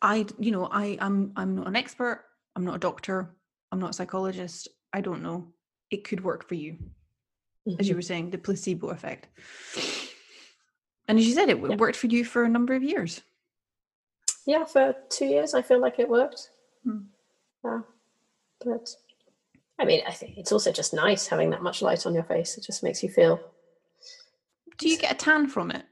I, 0.00 0.26
you 0.38 0.50
know, 0.50 0.66
I, 0.70 0.96
I'm, 1.00 1.32
I'm 1.36 1.56
not 1.56 1.66
an 1.66 1.76
expert. 1.76 2.24
I'm 2.54 2.64
not 2.64 2.76
a 2.76 2.78
doctor. 2.78 3.34
I'm 3.72 3.78
not 3.78 3.90
a 3.90 3.94
psychologist. 3.94 4.68
I 4.92 5.00
don't 5.00 5.22
know. 5.22 5.48
It 5.90 6.04
could 6.04 6.22
work 6.22 6.46
for 6.46 6.54
you, 6.54 6.78
mm-hmm. 7.68 7.80
as 7.80 7.88
you 7.88 7.92
mm-hmm. 7.92 7.98
were 7.98 8.02
saying, 8.02 8.30
the 8.30 8.38
placebo 8.38 8.88
effect. 8.88 9.28
And 11.06 11.18
as 11.18 11.26
you 11.26 11.34
said, 11.34 11.48
it 11.48 11.58
yeah. 11.58 11.76
worked 11.76 11.96
for 11.96 12.06
you 12.06 12.24
for 12.24 12.44
a 12.44 12.48
number 12.48 12.74
of 12.74 12.82
years. 12.82 13.22
Yeah, 14.46 14.64
for 14.64 14.94
two 15.10 15.26
years, 15.26 15.54
I 15.54 15.62
feel 15.62 15.80
like 15.80 15.98
it 15.98 16.08
worked. 16.08 16.50
Hmm. 16.84 16.98
Yeah, 17.64 17.80
but 18.64 18.88
I 19.78 19.84
mean, 19.84 20.02
I 20.06 20.12
think 20.12 20.36
it's 20.36 20.52
also 20.52 20.72
just 20.72 20.94
nice 20.94 21.26
having 21.26 21.50
that 21.50 21.62
much 21.62 21.82
light 21.82 22.06
on 22.06 22.14
your 22.14 22.24
face. 22.24 22.56
It 22.56 22.64
just 22.64 22.82
makes 22.82 23.02
you 23.02 23.08
feel. 23.08 23.40
Do 24.78 24.88
you 24.88 24.98
get 24.98 25.12
a 25.12 25.14
tan 25.14 25.48
from 25.48 25.70
it? 25.70 25.84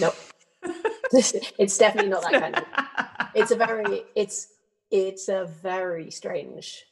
Nope. 0.00 0.14
it's 1.12 1.78
definitely 1.78 2.10
not 2.10 2.22
that 2.22 2.40
kind 2.40 2.56
of 2.56 3.26
it's 3.34 3.50
a 3.50 3.56
very 3.56 4.04
it's 4.14 4.48
it's 4.90 5.28
a 5.28 5.44
very 5.62 6.10
strange 6.10 6.84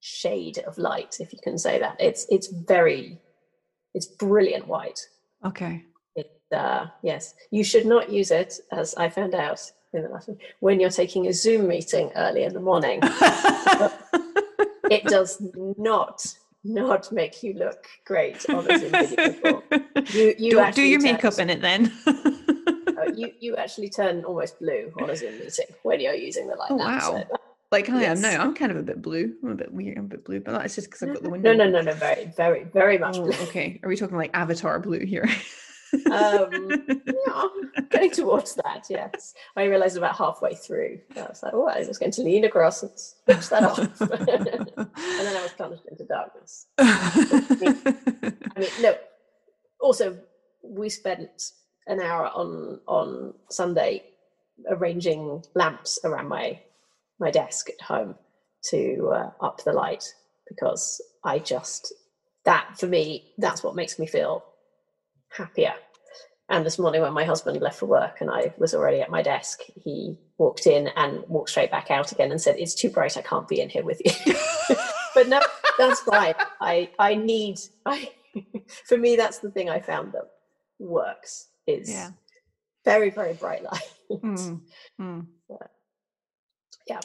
shade 0.00 0.58
of 0.66 0.78
light 0.78 1.18
if 1.20 1.32
you 1.32 1.38
can 1.42 1.56
say 1.58 1.78
that 1.78 1.96
it's 2.00 2.26
it's 2.28 2.48
very 2.48 3.20
it's 3.94 4.06
brilliant 4.06 4.66
white. 4.66 5.00
Okay. 5.44 5.84
It 6.16 6.30
uh 6.54 6.86
yes. 7.02 7.34
You 7.50 7.64
should 7.64 7.86
not 7.86 8.10
use 8.10 8.30
it 8.30 8.60
as 8.72 8.94
i 8.96 9.08
found 9.08 9.34
out 9.34 9.60
in 9.92 10.02
the 10.02 10.08
last 10.08 10.28
one, 10.28 10.38
when 10.60 10.80
you're 10.80 10.90
taking 10.90 11.26
a 11.26 11.32
zoom 11.32 11.68
meeting 11.68 12.10
early 12.16 12.44
in 12.44 12.54
the 12.54 12.60
morning. 12.60 13.00
It 14.90 15.04
does 15.04 15.40
not 15.78 16.26
not 16.64 17.10
make 17.12 17.42
you 17.42 17.54
look 17.54 17.86
great 18.04 18.44
on 18.50 18.70
a 18.70 18.78
zoom 18.78 18.90
video 18.90 19.62
you 20.12 20.34
you 20.38 20.50
do, 20.50 20.72
do 20.72 20.82
your 20.82 21.00
makeup 21.00 21.38
in 21.38 21.50
it 21.50 21.60
then. 21.60 21.92
You 23.14 23.32
you 23.40 23.56
actually 23.56 23.90
turn 23.90 24.24
almost 24.24 24.58
blue 24.58 24.92
on 24.98 25.10
a 25.10 25.16
Zoom 25.16 25.38
meeting 25.38 25.66
when 25.82 26.00
you're 26.00 26.14
using 26.14 26.46
the 26.46 26.54
light. 26.54 26.70
Oh, 26.70 26.76
wow. 26.76 26.98
So, 27.00 27.36
like 27.72 27.88
I 27.88 28.02
yes. 28.02 28.18
am 28.18 28.22
now. 28.22 28.42
I'm 28.42 28.54
kind 28.54 28.70
of 28.70 28.76
a 28.76 28.82
bit 28.82 29.02
blue. 29.02 29.34
I'm 29.42 29.50
a 29.50 29.54
bit 29.54 29.72
weird. 29.72 29.98
I'm 29.98 30.04
a 30.04 30.08
bit 30.08 30.24
blue, 30.24 30.40
but 30.40 30.52
that's 30.52 30.74
just 30.74 30.88
because 30.88 31.02
I've 31.02 31.14
got 31.14 31.22
the 31.22 31.30
window. 31.30 31.54
No, 31.54 31.64
no, 31.64 31.70
no, 31.70 31.80
no. 31.80 31.94
Very, 31.94 32.26
very, 32.36 32.64
very 32.64 32.98
much 32.98 33.16
oh, 33.16 33.24
blue. 33.24 33.32
Okay. 33.44 33.80
Are 33.82 33.88
we 33.88 33.96
talking 33.96 34.16
like 34.16 34.30
Avatar 34.34 34.78
blue 34.78 35.04
here? 35.04 35.28
um, 36.10 36.50
yeah, 37.06 37.44
getting 37.90 38.10
towards 38.10 38.54
that. 38.56 38.86
Yes, 38.88 39.34
I 39.56 39.64
realised 39.64 39.96
about 39.96 40.16
halfway 40.16 40.54
through. 40.54 41.00
I 41.16 41.22
was 41.22 41.42
like, 41.42 41.54
"Oh, 41.54 41.66
I 41.66 41.84
was 41.86 41.98
going 41.98 42.12
to 42.12 42.22
lean 42.22 42.44
across 42.44 42.82
and 42.82 42.92
switch 42.94 43.48
that 43.48 43.64
off," 43.64 43.78
and 44.00 44.26
then 44.26 45.36
I 45.36 45.42
was 45.42 45.52
plunged 45.52 45.82
into 45.90 46.04
darkness. 46.04 46.66
I 46.78 48.52
mean, 48.56 48.68
no. 48.80 48.94
Also, 49.80 50.18
we 50.62 50.88
spent 50.88 51.52
an 51.86 52.00
hour 52.00 52.28
on 52.28 52.80
on 52.86 53.34
Sunday 53.50 54.04
arranging 54.68 55.42
lamps 55.54 55.98
around 56.04 56.28
my 56.28 56.60
my 57.22 57.30
desk 57.30 57.70
at 57.70 57.80
home 57.80 58.14
to 58.64 59.10
uh, 59.14 59.30
up 59.40 59.64
the 59.64 59.72
light 59.72 60.04
because 60.48 61.00
I 61.24 61.38
just 61.38 61.94
that 62.44 62.76
for 62.78 62.86
me 62.86 63.32
that's 63.38 63.62
what 63.62 63.76
makes 63.76 63.98
me 63.98 64.06
feel 64.06 64.44
happier. 65.30 65.72
And 66.48 66.66
this 66.66 66.78
morning 66.78 67.00
when 67.00 67.14
my 67.14 67.24
husband 67.24 67.62
left 67.62 67.78
for 67.78 67.86
work 67.86 68.20
and 68.20 68.28
I 68.30 68.52
was 68.58 68.74
already 68.74 69.00
at 69.00 69.10
my 69.10 69.22
desk, 69.22 69.60
he 69.82 70.18
walked 70.36 70.66
in 70.66 70.88
and 70.96 71.24
walked 71.28 71.50
straight 71.50 71.70
back 71.70 71.90
out 71.90 72.12
again 72.12 72.30
and 72.30 72.40
said, 72.40 72.56
"It's 72.58 72.74
too 72.74 72.90
bright. 72.90 73.16
I 73.16 73.22
can't 73.22 73.48
be 73.48 73.60
in 73.60 73.70
here 73.70 73.84
with 73.84 74.02
you." 74.04 74.34
but 75.14 75.28
no, 75.28 75.40
that's 75.78 76.00
fine. 76.00 76.34
I 76.60 76.90
I 76.98 77.14
need 77.14 77.58
I 77.86 78.10
for 78.86 78.98
me 78.98 79.16
that's 79.16 79.38
the 79.38 79.50
thing 79.50 79.70
I 79.70 79.80
found 79.80 80.12
that 80.12 80.28
works 80.78 81.48
is 81.66 81.88
yeah. 81.88 82.10
very 82.84 83.10
very 83.10 83.34
bright 83.34 83.62
light. 83.62 83.92
Mm, 84.10 84.60
mm. 85.00 85.26
Yeah, 86.86 87.00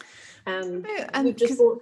and, 0.46 0.86
and 1.14 1.26
we've 1.26 1.36
just 1.36 1.58
bought. 1.58 1.82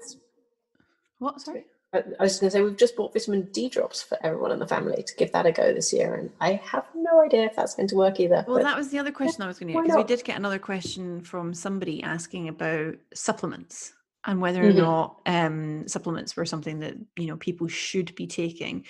What? 1.20 1.42
Sorry. 1.42 1.66
I 1.94 2.24
was 2.24 2.40
going 2.40 2.50
to 2.50 2.52
say 2.52 2.62
we've 2.62 2.76
just 2.76 2.96
bought 2.96 3.14
vitamin 3.14 3.44
D 3.54 3.70
drops 3.70 4.04
for 4.04 4.18
everyone 4.22 4.52
in 4.52 4.60
the 4.60 4.68
family 4.68 5.02
to 5.04 5.16
give 5.16 5.32
that 5.32 5.46
a 5.46 5.52
go 5.52 5.74
this 5.74 5.94
year, 5.94 6.16
and 6.16 6.30
I 6.42 6.54
have 6.64 6.86
no 6.94 7.22
idea 7.22 7.46
if 7.46 7.56
that's 7.56 7.76
going 7.76 7.88
to 7.90 7.96
work 7.96 8.20
either. 8.20 8.44
Well, 8.48 8.64
that 8.64 8.78
was 8.78 8.90
the 8.90 9.00
other 9.00 9.12
question 9.12 9.44
I 9.44 9.48
was 9.48 9.60
going 9.60 9.74
to 9.74 9.82
because 9.82 9.96
we 9.96 10.04
did 10.04 10.24
get 10.24 10.38
another 10.38 10.60
question 10.60 11.22
from 11.22 11.54
somebody 11.54 12.04
asking 12.04 12.50
about 12.50 12.96
supplements 13.14 13.94
and 14.26 14.42
whether 14.42 14.64
or 14.64 14.70
mm-hmm. 14.70 14.80
not 14.80 15.22
um, 15.26 15.88
supplements 15.88 16.36
were 16.36 16.46
something 16.46 16.80
that 16.80 16.96
you 17.16 17.28
know 17.28 17.38
people 17.38 17.68
should 17.68 18.14
be 18.16 18.28
taking. 18.28 18.86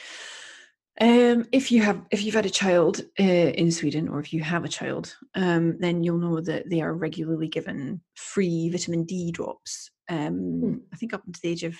Um, 1.01 1.45
if 1.51 1.71
you 1.71 1.81
have, 1.81 2.01
if 2.09 2.23
you've 2.23 2.35
had 2.35 2.45
a 2.45 2.49
child 2.49 3.01
uh, 3.19 3.23
in 3.23 3.71
Sweden, 3.71 4.07
or 4.07 4.19
if 4.19 4.31
you 4.31 4.41
have 4.43 4.63
a 4.63 4.69
child, 4.69 5.15
um, 5.35 5.77
then 5.79 6.03
you'll 6.03 6.17
know 6.17 6.39
that 6.39 6.69
they 6.69 6.81
are 6.81 6.93
regularly 6.93 7.49
given 7.49 8.01
free 8.15 8.69
vitamin 8.69 9.03
D 9.03 9.31
drops. 9.31 9.91
Um, 10.09 10.37
hmm. 10.37 10.75
I 10.93 10.95
think 10.95 11.13
up 11.13 11.23
until 11.25 11.39
the 11.43 11.49
age 11.49 11.63
of 11.63 11.75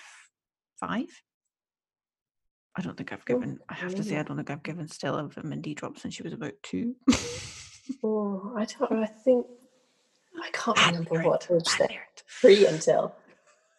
five. 0.80 1.08
I 2.78 2.82
don't 2.82 2.98
think 2.98 3.14
I've 3.14 3.22
oh, 3.22 3.26
given. 3.26 3.60
Oh, 3.62 3.66
I 3.70 3.74
have 3.76 3.96
to 3.96 4.04
say, 4.04 4.18
I 4.18 4.24
don't 4.24 4.36
think 4.36 4.50
I've 4.50 4.64
given 4.64 4.88
Stella 4.90 5.24
vitamin 5.28 5.62
D 5.62 5.74
drops 5.74 6.02
since 6.02 6.14
she 6.14 6.24
was 6.24 6.34
about 6.34 6.54
two. 6.62 6.96
oh, 8.04 8.54
I 8.58 8.66
don't. 8.66 9.04
I 9.04 9.06
think 9.06 9.46
I 10.44 10.50
can't 10.52 10.88
remember 10.88 11.22
what 11.22 11.48
age 11.50 11.78
they 11.80 12.00
free 12.26 12.66
until. 12.68 13.16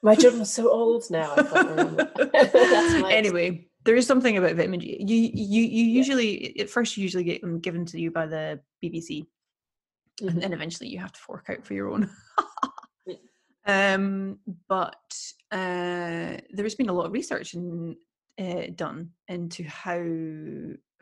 My 0.02 0.14
children 0.14 0.42
are 0.42 0.46
so 0.46 0.70
old 0.70 1.04
now. 1.10 1.32
I 1.36 1.42
can't 1.42 1.68
remember. 1.68 2.10
anyway, 3.10 3.66
there 3.86 3.96
is 3.96 4.06
something 4.06 4.36
about 4.36 4.56
vitamin 4.56 4.80
D. 4.80 4.96
You 5.00 5.16
you 5.16 5.62
you 5.62 5.84
usually 5.84 6.56
yeah. 6.56 6.64
at 6.64 6.70
first 6.70 6.96
you 6.96 7.02
usually 7.02 7.24
get 7.24 7.40
them 7.40 7.60
given 7.60 7.86
to 7.86 8.00
you 8.00 8.10
by 8.10 8.26
the 8.26 8.60
BVC, 8.84 9.22
mm-hmm. 9.22 10.28
and 10.28 10.42
then 10.42 10.52
eventually 10.52 10.88
you 10.88 10.98
have 10.98 11.12
to 11.12 11.20
fork 11.20 11.46
out 11.48 11.64
for 11.64 11.74
your 11.74 11.90
own. 11.90 12.10
um, 13.66 14.38
but 14.68 15.16
uh, 15.52 16.36
there 16.50 16.64
has 16.64 16.74
been 16.74 16.88
a 16.88 16.92
lot 16.92 17.06
of 17.06 17.12
research 17.12 17.54
in, 17.54 17.96
uh, 18.38 18.66
done 18.74 19.10
into 19.28 19.64
how 19.64 20.02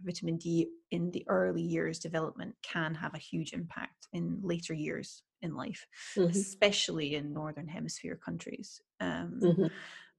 vitamin 0.01 0.37
D 0.37 0.69
in 0.91 1.11
the 1.11 1.25
early 1.29 1.63
years 1.63 1.99
development 1.99 2.55
can 2.63 2.95
have 2.95 3.15
a 3.15 3.19
huge 3.19 3.53
impact 3.53 4.07
in 4.13 4.39
later 4.43 4.75
years 4.75 5.23
in 5.43 5.55
life, 5.57 5.87
mm-hmm. 6.17 6.31
especially 6.31 7.17
in 7.17 7.33
northern 7.33 7.69
hemisphere 7.69 8.19
countries. 8.23 8.81
Um, 9.01 9.41
mm-hmm 9.43 9.67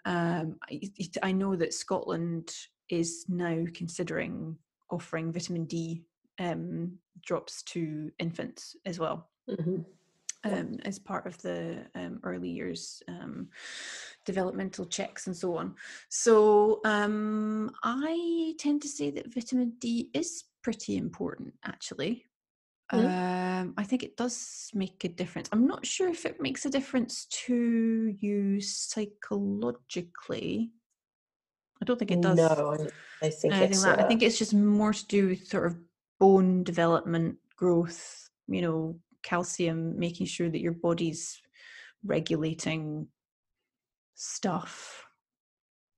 um, 0.05 0.57
I, 0.69 0.81
I 1.23 1.31
know 1.31 1.55
that 1.55 1.73
Scotland 1.73 2.53
is 2.89 3.25
now 3.27 3.65
considering 3.73 4.57
offering 4.89 5.31
vitamin 5.31 5.65
D 5.65 6.03
um, 6.39 6.93
drops 7.23 7.63
to 7.63 8.11
infants 8.19 8.75
as 8.85 8.99
well. 8.99 9.29
Mm-hmm. 9.49 9.81
Um, 10.43 10.77
as 10.85 10.99
part 10.99 11.25
of 11.25 11.41
the 11.41 11.87
um, 11.95 12.19
early 12.23 12.49
years 12.49 13.01
um, 13.07 13.47
developmental 14.27 14.85
checks 14.85 15.25
and 15.25 15.35
so 15.35 15.57
on. 15.57 15.73
So 16.09 16.81
um, 16.85 17.71
I 17.83 18.53
tend 18.59 18.83
to 18.83 18.87
say 18.87 19.09
that 19.09 19.33
vitamin 19.33 19.73
D 19.79 20.11
is 20.13 20.43
pretty 20.61 20.97
important, 20.97 21.55
actually. 21.63 22.25
Mhm. 22.93 23.61
Um, 23.61 23.73
I 23.77 23.83
think 23.83 24.03
it 24.03 24.15
does 24.15 24.69
make 24.73 25.03
a 25.03 25.09
difference. 25.09 25.49
I'm 25.51 25.65
not 25.65 25.85
sure 25.85 26.09
if 26.09 26.25
it 26.25 26.39
makes 26.39 26.65
a 26.65 26.69
difference 26.69 27.25
to 27.45 28.15
you 28.19 28.61
psychologically. 28.61 30.71
I 31.81 31.85
don't 31.85 31.97
think 31.97 32.11
it 32.11 32.21
does 32.21 32.37
No, 32.37 32.47
I, 32.47 33.25
I 33.25 33.29
think 33.29 33.53
anything 33.53 33.71
it's. 33.71 33.83
that. 33.83 33.99
I 33.99 34.03
uh, 34.03 34.07
think 34.07 34.21
it's 34.21 34.37
just 34.37 34.53
more 34.53 34.93
to 34.93 35.07
do 35.07 35.29
with 35.29 35.47
sort 35.47 35.65
of 35.65 35.77
bone 36.19 36.63
development, 36.63 37.37
growth, 37.55 38.29
you 38.47 38.61
know, 38.61 38.99
calcium, 39.23 39.97
making 39.97 40.27
sure 40.27 40.49
that 40.49 40.61
your 40.61 40.73
body's 40.73 41.41
regulating 42.03 43.07
stuff. 44.13 45.07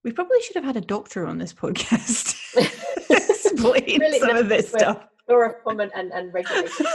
We 0.04 0.14
probably 0.14 0.42
should 0.42 0.56
have 0.56 0.64
had 0.64 0.78
a 0.78 0.82
doctor 0.82 1.28
on 1.28 1.38
this 1.38 1.54
podcast. 1.64 2.36
Explain 3.10 4.00
Really 4.00 4.20
some 4.20 4.38
of 4.38 4.48
this 4.48 4.70
stuff. 4.70 5.06
Chloroform 5.28 5.80
and, 5.80 5.92
and 5.94 6.34
regulation 6.34 6.86
stuff. 6.86 6.94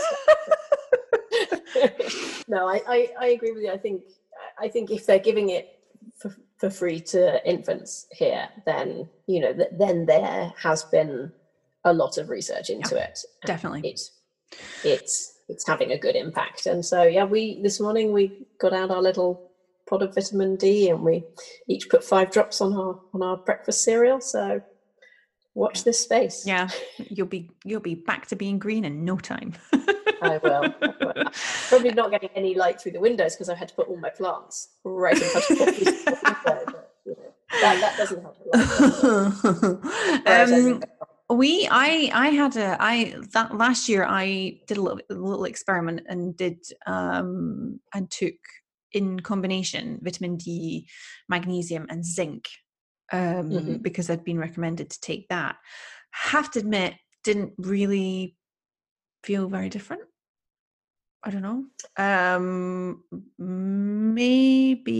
no, 2.48 2.68
I, 2.68 2.80
I, 2.88 3.08
I 3.20 3.26
agree 3.28 3.52
with 3.52 3.62
you. 3.62 3.70
I 3.70 3.78
think 3.78 4.02
I 4.58 4.68
think 4.68 4.90
if 4.90 5.06
they're 5.06 5.18
giving 5.18 5.50
it 5.50 5.78
for, 6.16 6.34
for 6.58 6.70
free 6.70 7.00
to 7.00 7.46
infants 7.48 8.06
here, 8.12 8.48
then 8.66 9.08
you 9.26 9.40
know 9.40 9.52
th- 9.52 9.70
then 9.72 10.06
there 10.06 10.52
has 10.58 10.84
been 10.84 11.32
a 11.84 11.92
lot 11.92 12.18
of 12.18 12.28
research 12.28 12.70
into 12.70 12.96
it. 12.96 13.18
Definitely. 13.44 13.88
It's 13.90 14.10
it's 14.84 15.38
it's 15.48 15.66
having 15.66 15.92
a 15.92 15.98
good 15.98 16.16
impact. 16.16 16.66
And 16.66 16.84
so 16.84 17.02
yeah, 17.02 17.24
we 17.24 17.60
this 17.62 17.80
morning 17.80 18.12
we 18.12 18.46
got 18.58 18.72
out 18.72 18.90
our 18.90 19.02
little 19.02 19.50
pot 19.88 20.02
of 20.02 20.14
vitamin 20.14 20.56
D 20.56 20.88
and 20.88 21.02
we 21.02 21.24
each 21.68 21.88
put 21.88 22.04
five 22.04 22.30
drops 22.30 22.60
on 22.60 22.74
our 22.74 23.00
on 23.14 23.22
our 23.22 23.36
breakfast 23.36 23.84
cereal. 23.84 24.20
So 24.20 24.62
watch 25.54 25.84
this 25.84 26.00
space. 26.00 26.44
Yeah, 26.46 26.68
you'll 26.98 27.26
be 27.26 27.50
you'll 27.64 27.80
be 27.80 27.94
back 27.94 28.26
to 28.28 28.36
being 28.36 28.58
green 28.58 28.84
in 28.84 29.04
no 29.04 29.16
time. 29.16 29.54
I 30.22 30.38
will. 30.38 30.74
I 30.80 30.94
will. 31.00 31.24
Probably 31.68 31.90
not 31.90 32.10
getting 32.10 32.30
any 32.34 32.54
light 32.54 32.80
through 32.80 32.92
the 32.92 33.00
windows 33.00 33.34
because 33.34 33.48
I've 33.48 33.58
had 33.58 33.68
to 33.68 33.74
put 33.74 33.88
all 33.88 33.96
my 33.96 34.10
plants 34.10 34.68
right 34.84 35.20
in 35.20 35.28
front 35.28 35.50
of 35.50 35.58
the 35.58 35.64
window. 35.74 36.18
But, 36.44 36.92
you 37.04 37.12
know, 37.12 37.60
that, 37.60 37.80
that 37.80 37.96
doesn't 37.96 38.22
help. 38.22 38.36
a 38.44 38.58
lot. 39.06 39.82
Um, 40.26 40.82
we 41.30 41.66
i 41.70 42.10
i 42.12 42.28
had 42.28 42.56
a 42.56 42.76
i 42.78 43.14
that 43.32 43.56
last 43.56 43.88
year 43.88 44.04
i 44.08 44.58
did 44.66 44.76
a 44.76 44.80
little, 44.82 45.00
a 45.10 45.14
little 45.14 45.44
experiment 45.44 46.02
and 46.08 46.36
did 46.36 46.58
um 46.86 47.80
and 47.94 48.10
took 48.10 48.34
in 48.92 49.18
combination 49.20 49.98
vitamin 50.02 50.36
d 50.36 50.86
magnesium 51.28 51.86
and 51.88 52.04
zinc 52.04 52.48
um 53.12 53.50
Mhm. 53.50 53.82
because 53.82 54.10
i'd 54.10 54.24
been 54.24 54.38
recommended 54.38 54.90
to 54.90 55.00
take 55.00 55.28
that 55.28 55.56
have 56.10 56.50
to 56.50 56.58
admit 56.58 56.94
didn't 57.24 57.52
really 57.58 58.36
feel 59.22 59.48
very 59.48 59.68
different 59.68 60.02
i 61.22 61.30
don't 61.30 61.42
know 61.42 61.64
um 61.96 63.04
maybe 63.38 64.92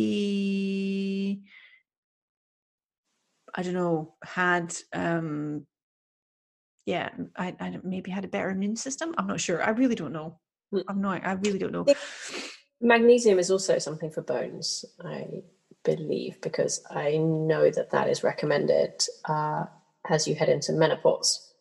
I 3.54 3.62
don't 3.62 3.74
know, 3.74 4.14
had 4.24 4.74
um 4.94 5.66
yeah, 6.86 7.10
I, 7.36 7.54
I 7.60 7.78
maybe 7.84 8.10
had 8.10 8.24
a 8.24 8.28
better 8.28 8.50
immune 8.50 8.76
system. 8.76 9.14
I'm 9.18 9.26
not 9.26 9.40
sure. 9.40 9.62
I 9.62 9.70
really 9.70 9.94
don't 9.94 10.12
know. 10.12 10.40
Mm. 10.72 10.82
I'm 10.88 11.00
not. 11.00 11.24
I 11.24 11.32
really 11.32 11.58
don't 11.58 11.72
know. 11.72 11.86
magnesium 12.80 13.38
is 13.38 13.50
also 13.50 13.78
something 13.78 14.10
for 14.10 14.22
bones, 14.22 14.84
I 15.04 15.42
believe, 15.84 16.40
because 16.40 16.82
I 16.90 17.16
know 17.16 17.70
that 17.70 17.90
that 17.90 18.08
is 18.08 18.22
recommended 18.22 19.02
uh, 19.28 19.64
as 20.08 20.26
you 20.26 20.34
head 20.34 20.48
into 20.48 20.72
menopause 20.72 21.52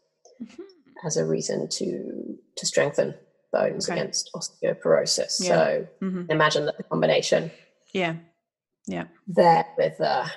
Mhm. 0.41 0.63
as 1.03 1.17
a 1.17 1.25
reason 1.25 1.67
to 1.69 2.38
to 2.55 2.65
strengthen 2.65 3.15
bones 3.51 3.89
Okay. 3.89 3.99
against 3.99 4.29
osteoporosis. 4.36 5.39
Yeah. 5.43 5.49
So 5.49 5.88
Mhm. 6.01 6.29
imagine 6.29 6.65
that 6.65 6.77
the 6.77 6.84
combination 6.84 7.51
Yeah. 7.93 8.15
Yeah. 8.88 9.05
there 9.27 9.65
with 9.77 9.99
uh, 9.99 10.27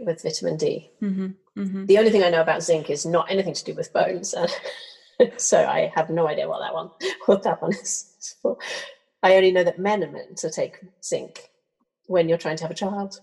with 0.00 0.22
vitamin 0.22 0.56
D. 0.56 0.90
hmm 1.00 1.26
hmm 1.54 1.84
The 1.86 1.98
only 1.98 2.10
thing 2.10 2.22
I 2.22 2.30
know 2.30 2.40
about 2.40 2.62
zinc 2.62 2.90
is 2.90 3.04
not 3.06 3.30
anything 3.30 3.54
to 3.54 3.64
do 3.64 3.74
with 3.74 3.92
bones, 3.92 4.34
and 4.34 4.50
so 5.38 5.64
I 5.64 5.92
have 5.94 6.10
no 6.10 6.26
idea 6.26 6.48
what 6.48 6.60
that 6.60 6.74
one 6.74 6.90
what 7.26 7.42
that 7.44 7.62
one 7.62 7.72
is. 7.74 8.36
I 9.22 9.36
only 9.36 9.52
know 9.52 9.62
that 9.64 9.78
men 9.78 10.02
are 10.02 10.10
meant 10.10 10.36
to 10.38 10.50
take 10.50 10.78
zinc 11.04 11.51
when 12.06 12.28
you're 12.28 12.38
trying 12.38 12.56
to 12.56 12.64
have 12.64 12.70
a 12.70 12.74
child. 12.74 13.20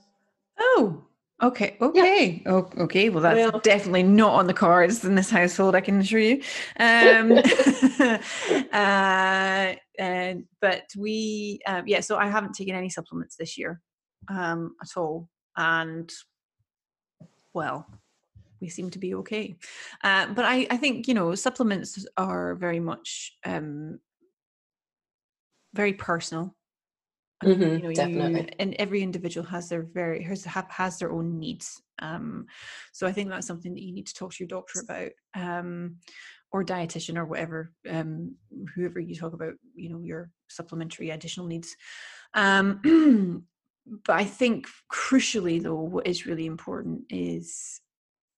Oh. 0.60 1.04
Okay. 1.42 1.78
Okay. 1.80 2.44
Oh, 2.48 2.70
okay. 2.80 3.10
Well, 3.10 3.24
that's 3.24 3.38
Well- 3.38 3.62
definitely 3.62 4.04
not 4.04 4.34
on 4.34 4.48
the 4.48 4.54
cards 4.54 5.06
in 5.06 5.16
this 5.16 5.30
household. 5.30 5.74
I 5.74 5.82
can 5.82 6.00
assure 6.00 6.20
you. 6.20 6.42
Um, 6.78 7.32
uh, 8.74 9.76
and 9.98 10.46
but 10.60 10.84
we, 10.98 11.60
um, 11.66 11.88
yeah. 11.88 12.02
So 12.02 12.18
I 12.18 12.28
haven't 12.28 12.56
taken 12.56 12.76
any 12.76 12.90
supplements 12.90 13.38
this 13.38 13.58
year 13.58 13.80
um, 14.28 14.76
at 14.82 14.98
all, 14.98 15.30
and 15.56 16.12
well, 17.54 17.88
we 18.60 18.68
seem 18.68 18.90
to 18.92 19.00
be 19.00 19.16
okay. 19.16 19.56
Uh, 20.04 20.28
but 20.34 20.44
I, 20.44 20.68
I 20.70 20.78
think 20.78 21.08
you 21.08 21.14
know 21.14 21.36
supplements 21.36 22.06
are 22.18 22.56
very 22.56 22.82
much 22.82 23.38
um, 23.46 24.00
very 25.74 25.94
personal. 25.94 26.56
Mhm, 27.44 27.78
you 27.78 27.84
know, 27.84 27.92
definitely. 27.92 28.42
You, 28.42 28.48
and 28.60 28.74
every 28.76 29.02
individual 29.02 29.46
has 29.48 29.70
their 29.70 29.84
very 29.84 30.22
has 30.24 30.44
has 30.46 31.00
their 31.00 31.12
own 31.12 31.40
needs. 31.40 31.82
Um, 32.00 32.48
so 32.92 33.08
I 33.08 33.12
think 33.14 33.30
that's 33.30 33.48
something 33.48 33.74
that 33.74 33.82
you 33.84 33.94
need 33.94 34.08
to 34.08 34.14
talk 34.14 34.34
to 34.34 34.44
your 34.44 34.48
doctor 34.48 34.82
about, 34.82 35.12
um, 35.36 35.98
or 36.52 36.64
dietitian 36.64 37.18
or 37.18 37.26
whatever, 37.26 37.72
um, 37.90 38.36
whoever 38.76 39.00
you 39.00 39.16
talk 39.16 39.34
about. 39.34 39.54
You 39.76 39.90
know, 39.90 40.02
your 40.02 40.32
supplementary 40.50 41.12
additional 41.12 41.48
needs. 41.48 41.76
Um, 42.34 43.46
but 44.06 44.16
I 44.16 44.26
think 44.26 44.68
crucially, 44.92 45.62
though, 45.62 45.76
what 45.82 46.08
is 46.08 46.26
really 46.26 46.46
important 46.46 47.04
is, 47.10 47.82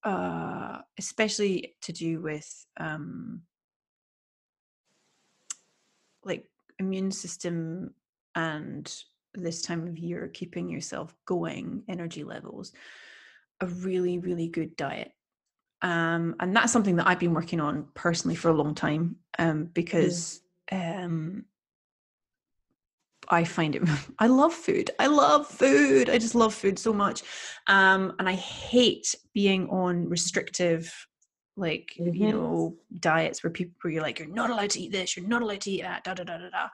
uh, 0.04 0.80
especially 1.00 1.76
to 1.82 1.92
do 1.92 2.22
with 2.22 2.66
um, 2.78 3.44
like 6.24 6.46
immune 6.80 7.12
system 7.12 7.94
and 8.36 8.94
this 9.34 9.62
time 9.62 9.88
of 9.88 9.98
year 9.98 10.28
keeping 10.28 10.70
yourself 10.70 11.16
going 11.26 11.84
energy 11.88 12.24
levels 12.24 12.74
a 13.62 13.66
really 13.68 14.20
really 14.20 14.48
good 14.48 14.76
diet 14.76 15.12
um 15.82 16.36
and 16.40 16.56
that's 16.56 16.72
something 16.74 16.96
that 16.98 17.08
i've 17.08 17.20
been 17.20 17.34
working 17.34 17.60
on 17.60 17.88
personally 17.94 18.36
for 18.36 18.50
a 18.50 18.54
long 18.54 18.76
time 18.76 19.16
um 19.40 19.66
because 19.66 20.42
um 20.72 21.46
I 23.30 23.44
find 23.44 23.76
it 23.76 23.84
I 24.20 24.28
love 24.28 24.54
food. 24.54 24.92
I 25.00 25.08
love 25.08 25.48
food. 25.48 26.10
I 26.10 26.18
just 26.18 26.36
love 26.36 26.54
food 26.54 26.78
so 26.80 26.92
much. 26.92 27.22
Um 27.68 28.16
and 28.20 28.28
I 28.28 28.34
hate 28.34 29.16
being 29.34 29.70
on 29.70 30.10
restrictive 30.10 30.92
like 31.56 31.96
you 31.98 32.12
Mhm. 32.12 32.32
know 32.32 32.78
diets 33.00 33.44
where 33.44 33.52
people 33.52 33.76
where 33.82 33.94
you're 33.94 34.02
like 34.02 34.20
you're 34.20 34.28
not 34.28 34.50
allowed 34.50 34.72
to 34.72 34.82
eat 34.82 34.92
this, 34.92 35.16
you're 35.16 35.28
not 35.28 35.42
allowed 35.44 35.62
to 35.62 35.72
eat 35.72 35.84
that, 35.84 36.04
da 36.04 36.14
da 36.14 36.24
da 36.24 36.38
da 36.40 36.50
da. 36.50 36.68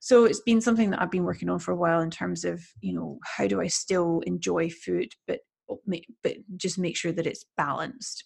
So 0.00 0.24
it's 0.24 0.40
been 0.40 0.60
something 0.60 0.90
that 0.90 1.00
I've 1.02 1.10
been 1.10 1.24
working 1.24 1.48
on 1.50 1.58
for 1.58 1.72
a 1.72 1.76
while 1.76 2.00
in 2.00 2.10
terms 2.10 2.44
of, 2.44 2.62
you 2.80 2.92
know, 2.92 3.18
how 3.24 3.46
do 3.46 3.60
I 3.60 3.66
still 3.66 4.20
enjoy 4.20 4.70
food 4.70 5.12
but 5.26 5.40
but 6.22 6.36
just 6.56 6.78
make 6.78 6.96
sure 6.96 7.12
that 7.12 7.26
it's 7.26 7.44
balanced 7.56 8.24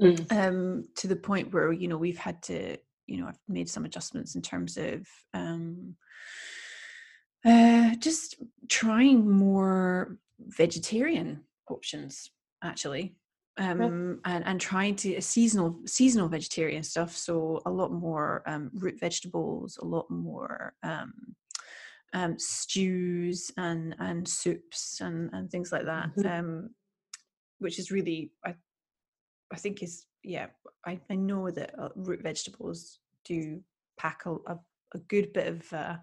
Mm. 0.00 0.30
um, 0.30 0.84
to 0.94 1.08
the 1.08 1.16
point 1.16 1.52
where 1.52 1.72
you 1.72 1.88
know 1.88 1.96
we've 1.96 2.18
had 2.18 2.40
to 2.44 2.76
you 3.06 3.16
know 3.18 3.26
i've 3.26 3.38
made 3.48 3.68
some 3.68 3.84
adjustments 3.84 4.36
in 4.36 4.42
terms 4.42 4.76
of 4.76 5.04
um, 5.34 5.96
uh, 7.44 7.96
just 7.96 8.36
trying 8.68 9.28
more 9.28 10.18
vegetarian 10.38 11.42
options 11.68 12.30
actually 12.62 13.16
um, 13.58 14.20
and, 14.24 14.44
and 14.46 14.60
trying 14.60 14.94
to 14.96 15.16
uh, 15.16 15.20
seasonal 15.20 15.78
seasonal 15.84 16.28
vegetarian 16.28 16.82
stuff 16.82 17.16
so 17.16 17.60
a 17.66 17.70
lot 17.70 17.92
more 17.92 18.42
um, 18.46 18.70
root 18.74 18.98
vegetables 19.00 19.78
a 19.82 19.84
lot 19.84 20.08
more 20.10 20.74
um, 20.82 21.12
um, 22.14 22.38
stews 22.38 23.50
and 23.56 23.94
and 23.98 24.26
soups 24.26 25.00
and 25.00 25.30
and 25.32 25.50
things 25.50 25.72
like 25.72 25.84
that 25.84 26.10
Mhm. 26.16 26.38
um, 26.38 26.70
which 27.58 27.78
is 27.78 27.90
really 27.90 28.30
I, 28.44 28.54
I 29.52 29.56
think 29.56 29.82
is 29.82 30.06
yeah 30.22 30.46
I, 30.86 31.00
I 31.10 31.16
know 31.16 31.50
that 31.50 31.78
uh, 31.78 31.88
root 31.96 32.22
vegetables 32.22 33.00
do 33.24 33.60
pack 33.98 34.26
a, 34.26 34.32
a, 34.46 34.58
a 34.94 34.98
good 35.08 35.32
bit 35.32 35.48
of 35.48 35.72
uh, 35.72 35.96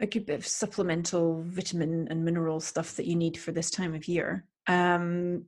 a 0.00 0.06
good 0.06 0.26
bit 0.26 0.38
of 0.38 0.46
supplemental 0.46 1.42
vitamin 1.46 2.08
and 2.10 2.24
mineral 2.24 2.60
stuff 2.60 2.96
that 2.96 3.06
you 3.06 3.14
need 3.14 3.38
for 3.38 3.52
this 3.52 3.70
time 3.70 3.94
of 3.94 4.08
year 4.08 4.44
um, 4.66 5.44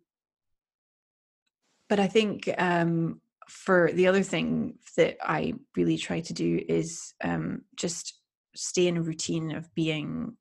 but 1.88 2.00
I 2.00 2.06
think 2.06 2.50
um, 2.58 3.20
for 3.48 3.90
the 3.92 4.06
other 4.06 4.22
thing 4.22 4.78
that 4.96 5.16
I 5.22 5.54
really 5.76 5.96
try 5.96 6.20
to 6.20 6.32
do 6.32 6.62
is 6.68 7.14
um, 7.22 7.62
just 7.76 8.20
stay 8.54 8.86
in 8.86 8.96
a 8.96 9.02
routine 9.02 9.54
of 9.54 9.72
being 9.74 10.36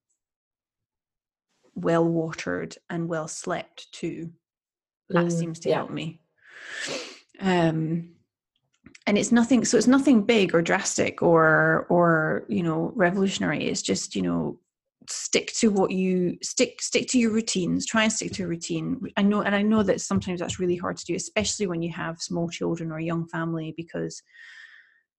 well 1.76 2.06
watered 2.06 2.78
and 2.90 3.08
well 3.08 3.28
slept 3.28 3.92
too. 3.92 4.32
That 5.10 5.26
mm, 5.26 5.32
seems 5.32 5.60
to 5.62 5.70
yeah. 5.70 5.76
help 5.76 5.92
me. 5.92 6.22
Um, 7.40 8.16
and 9.06 9.18
it's 9.18 9.32
nothing. 9.32 9.66
So 9.66 9.78
it's 9.78 9.88
nothing 9.88 10.24
big 10.24 10.56
or 10.56 10.62
drastic 10.62 11.22
or 11.22 11.86
or 11.90 12.46
you 12.48 12.64
know 12.64 12.92
revolutionary. 12.96 13.66
It's 13.68 13.84
just 13.84 14.16
you 14.16 14.24
know 14.24 14.60
stick 15.10 15.52
to 15.54 15.70
what 15.70 15.92
you 15.92 16.38
stick 16.42 16.82
stick 16.82 17.08
to 17.08 17.20
your 17.20 17.32
routines 17.32 17.86
try 17.86 18.04
and 18.04 18.12
stick 18.12 18.32
to 18.32 18.44
a 18.44 18.48
routine. 18.48 19.00
I 19.18 19.22
know 19.22 19.42
and 19.42 19.56
i 19.56 19.62
know 19.62 19.84
that 19.84 20.02
sometimes 20.02 20.40
that's 20.40 20.60
really 20.60 20.76
hard 20.76 20.98
to 20.98 21.06
do 21.06 21.16
especially 21.16 21.68
when 21.68 21.82
you 21.82 21.92
have 21.92 22.22
small 22.22 22.50
children 22.50 22.92
or 22.92 22.98
a 22.98 23.04
young 23.04 23.28
family 23.28 23.74
because 23.76 24.22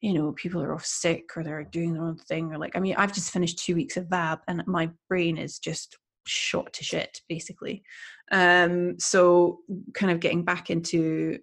you 0.01 0.13
know 0.13 0.33
people 0.33 0.63
are 0.63 0.75
off 0.75 0.85
sick 0.85 1.37
or 1.37 1.43
they're 1.43 1.65
doing 1.65 1.95
their 1.95 2.05
own 2.05 2.17
thing 2.17 2.53
or 2.53 2.59
like 2.59 2.77
i 2.77 2.81
mean 2.81 2.95
i've 2.97 3.15
just 3.15 3.33
finished 3.33 3.59
two 3.59 3.75
weeks 3.75 3.97
of 3.97 4.07
vab 4.07 4.41
and 4.49 4.63
my 4.67 4.91
brain 5.09 5.39
is 5.39 5.59
just 5.59 5.97
shot 6.27 6.73
to 6.75 6.85
shit 6.85 7.23
basically. 7.29 7.83
Um 8.31 8.99
so 8.99 9.61
kind 9.95 10.13
of 10.13 10.21
getting 10.21 10.45
back 10.45 10.71
into 10.71 11.39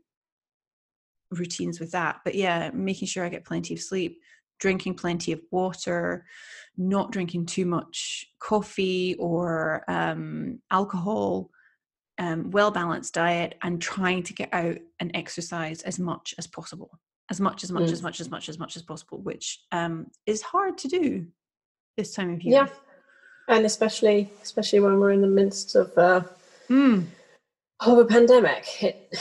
routines 1.32 1.80
with 1.80 1.92
that. 1.92 2.20
But 2.24 2.36
yeah 2.36 2.70
making 2.74 3.08
sure 3.08 3.26
i 3.26 3.30
get 3.30 3.46
plenty 3.46 3.74
of 3.74 3.82
sleep 3.82 4.20
drinking 4.64 4.94
plenty 4.96 5.34
of 5.34 5.42
water 5.52 6.26
not 6.78 7.12
drinking 7.12 7.46
too 7.46 7.66
much 7.66 8.26
coffee 8.40 9.14
or 9.20 9.84
um, 9.90 10.58
alcohol 10.72 11.50
um, 12.18 12.50
well 12.52 12.72
balanced 12.72 13.14
diet 13.14 13.56
and 13.62 13.82
trying 13.82 14.24
to 14.24 14.34
get 14.34 14.48
out 14.54 14.78
and 15.02 15.12
exercise 15.16 15.82
as 15.82 16.00
much 16.00 16.34
as 16.38 16.48
possible 16.48 16.98
as 17.30 17.42
much 17.42 17.66
as 17.66 17.74
much 17.74 17.90
mm. 17.90 17.92
as 17.92 18.02
much 18.02 18.22
as 18.22 18.30
much 18.30 18.48
as 18.48 18.58
much 18.58 18.78
as 18.78 18.84
possible 18.84 19.20
which 19.22 19.60
um, 19.74 20.08
is 20.26 20.42
hard 20.42 20.78
to 20.78 20.88
do 20.88 21.28
this 21.98 22.14
time 22.14 22.34
of 22.34 22.42
year 22.42 22.54
yeah 22.54 22.68
and 23.50 23.66
especially 23.66 24.32
especially 24.42 24.80
when 24.80 24.98
we're 24.98 25.12
in 25.12 25.20
the 25.20 25.28
midst 25.28 25.76
of 25.76 25.92
uh, 25.98 26.22
mm. 26.70 27.04
of 27.82 27.98
a 27.98 28.06
pandemic 28.06 28.82
it 28.82 29.14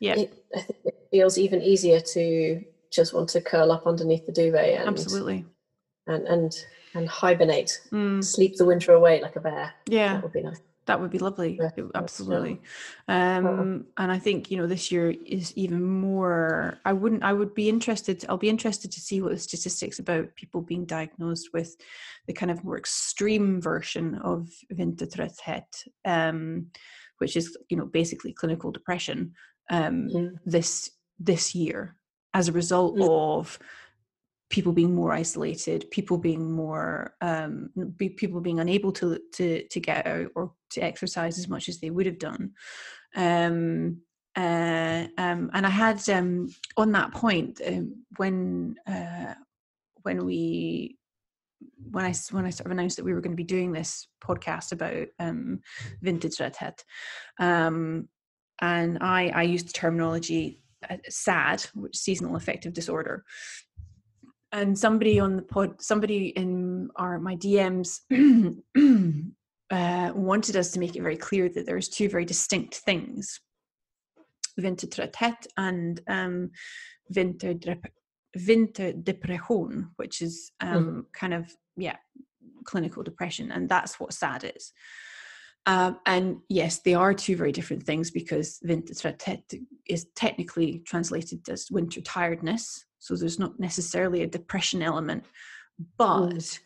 yeah 0.00 0.16
it, 0.16 0.44
I 0.56 0.62
think 0.62 0.80
it 0.84 1.06
feels 1.12 1.38
even 1.38 1.62
easier 1.62 2.00
to 2.00 2.64
just 2.92 3.14
want 3.14 3.28
to 3.30 3.40
curl 3.40 3.72
up 3.72 3.86
underneath 3.86 4.26
the 4.26 4.32
duvet 4.32 4.80
and 4.80 4.88
absolutely. 4.88 5.44
and 6.06 6.26
and 6.26 6.64
and 6.94 7.08
hibernate. 7.08 7.80
Mm. 7.92 8.24
sleep 8.24 8.56
the 8.56 8.64
winter 8.64 8.92
away 8.92 9.20
like 9.20 9.36
a 9.36 9.40
bear. 9.40 9.72
Yeah. 9.86 10.14
That 10.14 10.22
would 10.22 10.32
be 10.32 10.42
nice. 10.42 10.60
That 10.86 11.00
would 11.02 11.10
be 11.10 11.18
lovely. 11.18 11.60
Yeah, 11.60 11.70
absolutely. 11.94 12.62
Um 13.08 13.86
and 13.98 14.10
i 14.10 14.18
think 14.18 14.50
you 14.50 14.56
know 14.56 14.66
this 14.66 14.90
year 14.90 15.14
is 15.26 15.52
even 15.54 15.82
more 15.82 16.78
i 16.86 16.92
wouldn't 16.92 17.22
i 17.22 17.32
would 17.32 17.54
be 17.54 17.68
interested 17.68 18.24
i'll 18.28 18.38
be 18.38 18.48
interested 18.48 18.90
to 18.92 19.00
see 19.00 19.20
what 19.20 19.32
the 19.32 19.38
statistics 19.38 19.98
about 19.98 20.34
people 20.34 20.62
being 20.62 20.86
diagnosed 20.86 21.50
with 21.52 21.76
the 22.26 22.32
kind 22.32 22.50
of 22.50 22.64
more 22.64 22.78
extreme 22.78 23.60
version 23.60 24.14
of 24.24 24.48
vintertrötthet 24.72 25.66
um 26.06 26.66
which 27.18 27.36
is 27.36 27.56
you 27.68 27.76
know 27.76 27.86
basically 27.86 28.32
clinical 28.32 28.72
depression 28.72 29.34
um 29.70 30.08
mm. 30.08 30.30
this 30.46 30.90
this 31.18 31.54
year 31.54 31.97
as 32.34 32.48
a 32.48 32.52
result 32.52 32.96
mm. 32.96 33.08
of 33.08 33.58
people 34.50 34.72
being 34.72 34.94
more 34.94 35.12
isolated, 35.12 35.90
people 35.90 36.16
being 36.16 36.52
more 36.52 37.14
um, 37.20 37.70
be, 37.96 38.08
people 38.08 38.40
being 38.40 38.60
unable 38.60 38.92
to 38.92 39.18
to 39.34 39.66
to 39.68 39.80
get 39.80 40.06
out 40.06 40.30
or 40.34 40.52
to 40.70 40.80
exercise 40.80 41.38
as 41.38 41.48
much 41.48 41.68
as 41.68 41.80
they 41.80 41.90
would 41.90 42.06
have 42.06 42.18
done. 42.18 42.52
Um, 43.14 44.02
uh, 44.36 45.06
um, 45.18 45.50
and 45.52 45.66
I 45.66 45.70
had 45.70 46.08
um, 46.08 46.48
on 46.76 46.92
that 46.92 47.12
point 47.12 47.60
um, 47.66 48.04
when 48.16 48.76
uh, 48.86 49.34
when 50.02 50.24
we 50.24 50.96
when 51.90 52.04
I 52.04 52.14
when 52.30 52.44
I 52.44 52.50
sort 52.50 52.66
of 52.66 52.72
announced 52.72 52.96
that 52.96 53.04
we 53.04 53.12
were 53.12 53.20
going 53.20 53.32
to 53.32 53.42
be 53.42 53.44
doing 53.44 53.72
this 53.72 54.06
podcast 54.22 54.72
about 54.72 55.08
um, 55.18 55.60
vintertrötthet, 56.04 56.84
um, 57.40 58.08
and 58.60 58.98
I 59.00 59.28
I 59.34 59.42
used 59.42 59.68
the 59.68 59.72
terminology 59.72 60.62
SAD, 61.08 61.66
which 61.74 61.96
seasonal 61.96 62.36
affective 62.36 62.72
disorder, 62.72 63.24
and 64.52 64.78
somebody 64.78 65.20
on 65.20 65.36
the 65.36 65.42
pod 65.42 65.80
somebody 65.80 66.28
in 66.28 66.88
our 66.96 67.18
my 67.18 67.36
dms 67.36 68.00
uh, 69.70 70.12
wanted 70.14 70.56
us 70.56 70.70
to 70.70 70.80
make 70.80 70.96
it 70.96 71.02
very 71.02 71.16
clear 71.16 71.48
that 71.50 71.66
there's 71.66 71.88
two 71.88 72.08
very 72.08 72.24
distinct 72.24 72.76
things. 72.76 73.40
Vintertrötthet 74.58 75.46
and 75.56 76.00
um, 76.08 76.50
vinterdepression 77.14 77.90
which 79.96 80.20
is 80.20 80.50
um, 80.60 80.84
mm. 80.86 81.04
kind 81.12 81.34
of 81.34 81.54
yeah 81.76 81.96
clinical 82.64 83.02
depression 83.02 83.52
and 83.52 83.68
that's 83.68 84.00
what 84.00 84.12
sad 84.12 84.50
is 84.56 84.72
um, 85.66 85.98
and 86.06 86.38
yes, 86.48 86.80
they 86.80 86.94
are 86.94 87.12
two 87.12 87.36
very 87.36 87.52
different 87.52 87.82
things 87.82 88.10
because 88.10 88.58
vintertrötthet 88.66 89.42
is 89.86 90.06
technically 90.14 90.82
translated 90.86 91.46
as 91.48 91.70
winter 91.70 92.00
tiredness, 92.00 92.86
so 92.98 93.16
there's 93.16 93.38
not 93.38 93.58
necessarily 93.58 94.22
a 94.22 94.26
depression 94.26 94.82
element 94.82 95.24
but 95.96 96.30
mm. 96.30 96.58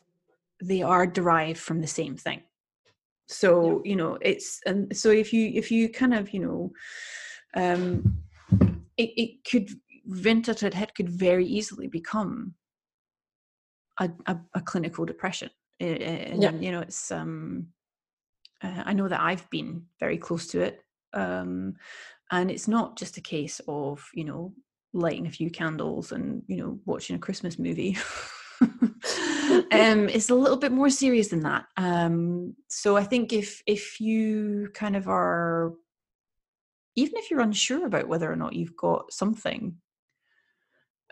they 0.62 0.83
are 0.83 1.07
derived 1.07 1.59
from 1.59 1.81
the 1.81 1.87
same 1.87 2.16
thing 2.16 2.42
so 3.28 3.83
you 3.85 3.96
know 3.96 4.18
it's 4.20 4.61
and 4.66 4.94
so 4.96 5.11
if 5.11 5.33
you 5.33 5.50
if 5.55 5.70
you 5.70 5.88
kind 5.88 6.14
of 6.14 6.33
you 6.33 6.40
know 6.40 6.72
um 7.55 8.18
it, 8.96 9.11
it 9.16 9.44
could 9.50 9.70
vintertrötthet 10.11 10.94
could 10.94 11.09
very 11.09 11.46
easily 11.46 11.87
become 11.87 12.55
a, 14.00 14.11
a, 14.26 14.37
a 14.55 14.61
clinical 14.61 15.05
depression 15.05 15.50
and, 15.81 16.42
yeah. 16.42 16.52
you 16.52 16.72
know 16.72 16.81
it's 16.81 17.11
um 17.11 17.66
uh, 18.62 18.83
i 18.85 18.92
know 18.92 19.09
that 19.09 19.20
i've 19.20 19.48
been 19.51 19.83
very 20.01 20.18
close 20.18 20.46
to 20.46 20.61
it 20.61 20.83
um 21.14 21.75
and 22.31 22.51
it's 22.51 22.68
not 22.68 22.96
just 22.96 23.16
a 23.16 23.20
case 23.20 23.61
of 23.68 24.09
you 24.14 24.25
know 24.25 24.53
lighting 24.94 25.27
a 25.27 25.31
few 25.31 25.51
candles 25.51 26.12
and 26.12 26.42
you 26.48 26.57
know 26.57 26.79
watching 26.85 27.16
a 27.16 27.18
christmas 27.18 27.59
movie 27.59 27.96
um 28.61 28.79
it's 29.70 30.31
a 30.31 30.35
little 30.35 30.57
bit 30.57 30.72
more 30.72 30.90
serious 30.90 31.29
than 31.29 31.40
that 31.40 31.66
um 31.77 32.55
so 32.68 32.96
i 32.96 33.03
think 33.03 33.33
if 33.33 33.62
if 33.66 34.01
you 34.01 34.68
kind 34.75 34.96
of 34.96 35.09
are 35.09 35.72
even 36.94 37.16
if 37.16 37.31
you're 37.31 37.40
unsure 37.40 37.87
about 37.87 38.09
whether 38.09 38.31
or 38.31 38.37
not 38.37 38.55
you've 38.55 38.77
got 38.77 39.12
something 39.12 39.77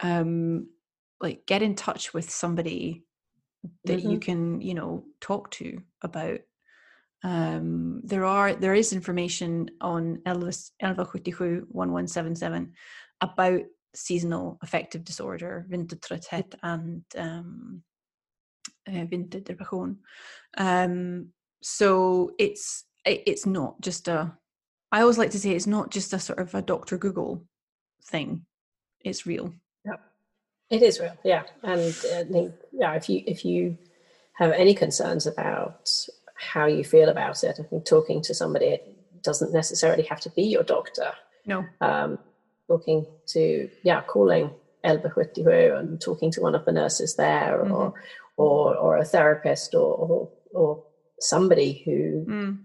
um 0.02 0.66
like 1.20 1.44
get 1.46 1.62
in 1.62 1.74
touch 1.74 2.14
with 2.14 2.30
somebody 2.30 3.04
that 3.84 3.98
mm-hmm. 3.98 4.10
you 4.10 4.18
can 4.18 4.60
you 4.60 4.74
know 4.74 5.04
talk 5.20 5.50
to 5.50 5.80
about 6.02 6.40
um, 7.22 8.00
there 8.04 8.24
are 8.24 8.54
there 8.54 8.74
is 8.74 8.92
information 8.92 9.70
on 9.80 10.20
Elvis 10.26 10.70
Elva 10.80 11.04
1177 11.04 12.72
about 13.20 13.61
seasonal 13.94 14.59
affective 14.62 15.04
disorder, 15.04 15.66
vintertrötthet 15.70 16.54
and 16.62 17.02
um, 17.16 17.83
uh, 18.88 19.04
vinterdepression. 19.04 19.96
Um, 20.56 21.28
so 21.62 22.33
it's 22.38 22.85
it, 23.04 23.22
it's 23.26 23.46
not 23.46 23.80
just 23.80 24.09
a. 24.09 24.33
I 24.92 25.02
always 25.02 25.18
like 25.18 25.30
to 25.30 25.38
say 25.38 25.50
it's 25.50 25.66
not 25.66 25.90
just 25.90 26.12
a 26.12 26.18
sort 26.18 26.38
of 26.38 26.54
a 26.54 26.62
Doctor 26.62 26.98
Google 26.98 27.44
thing. 28.04 28.46
It's 29.04 29.26
real. 29.26 29.54
Yeah, 29.85 29.96
it 30.70 30.83
is 30.83 31.00
real. 31.00 31.16
Yeah, 31.22 31.42
and 31.62 31.94
think 31.94 32.54
yeah, 32.72 32.94
if 32.94 33.09
you 33.09 33.22
if 33.26 33.44
you 33.44 33.76
have 34.35 34.52
any 34.52 34.74
concerns 34.74 35.26
about 35.26 35.90
how 36.40 36.66
you 36.66 36.83
feel 36.85 37.09
about 37.09 37.44
it, 37.44 37.57
I 37.59 37.62
think 37.62 37.85
talking 37.85 38.22
to 38.22 38.35
somebody 38.35 38.66
it 38.66 38.96
doesn't 39.22 39.53
necessarily 39.53 40.03
have 40.05 40.20
to 40.20 40.31
be 40.31 40.42
your 40.42 40.62
doctor. 40.62 41.12
No. 41.46 41.64
Um, 41.81 42.18
talking 42.68 43.07
to 43.26 43.68
yeah 43.83 44.00
calling 44.03 44.50
Elva 44.85 45.11
and 45.76 46.00
talking 46.00 46.31
to 46.33 46.40
one 46.40 46.55
of 46.55 46.64
the 46.64 46.72
nurses 46.72 47.16
there 47.16 47.61
mm-hmm. 47.62 47.72
or 47.72 47.94
or 48.37 48.76
or 48.76 48.96
a 48.96 49.05
therapist 49.05 49.74
or 49.74 49.94
or, 49.94 50.29
or 50.55 50.85
somebody 51.18 51.83
who 51.85 52.24
mm. 52.28 52.59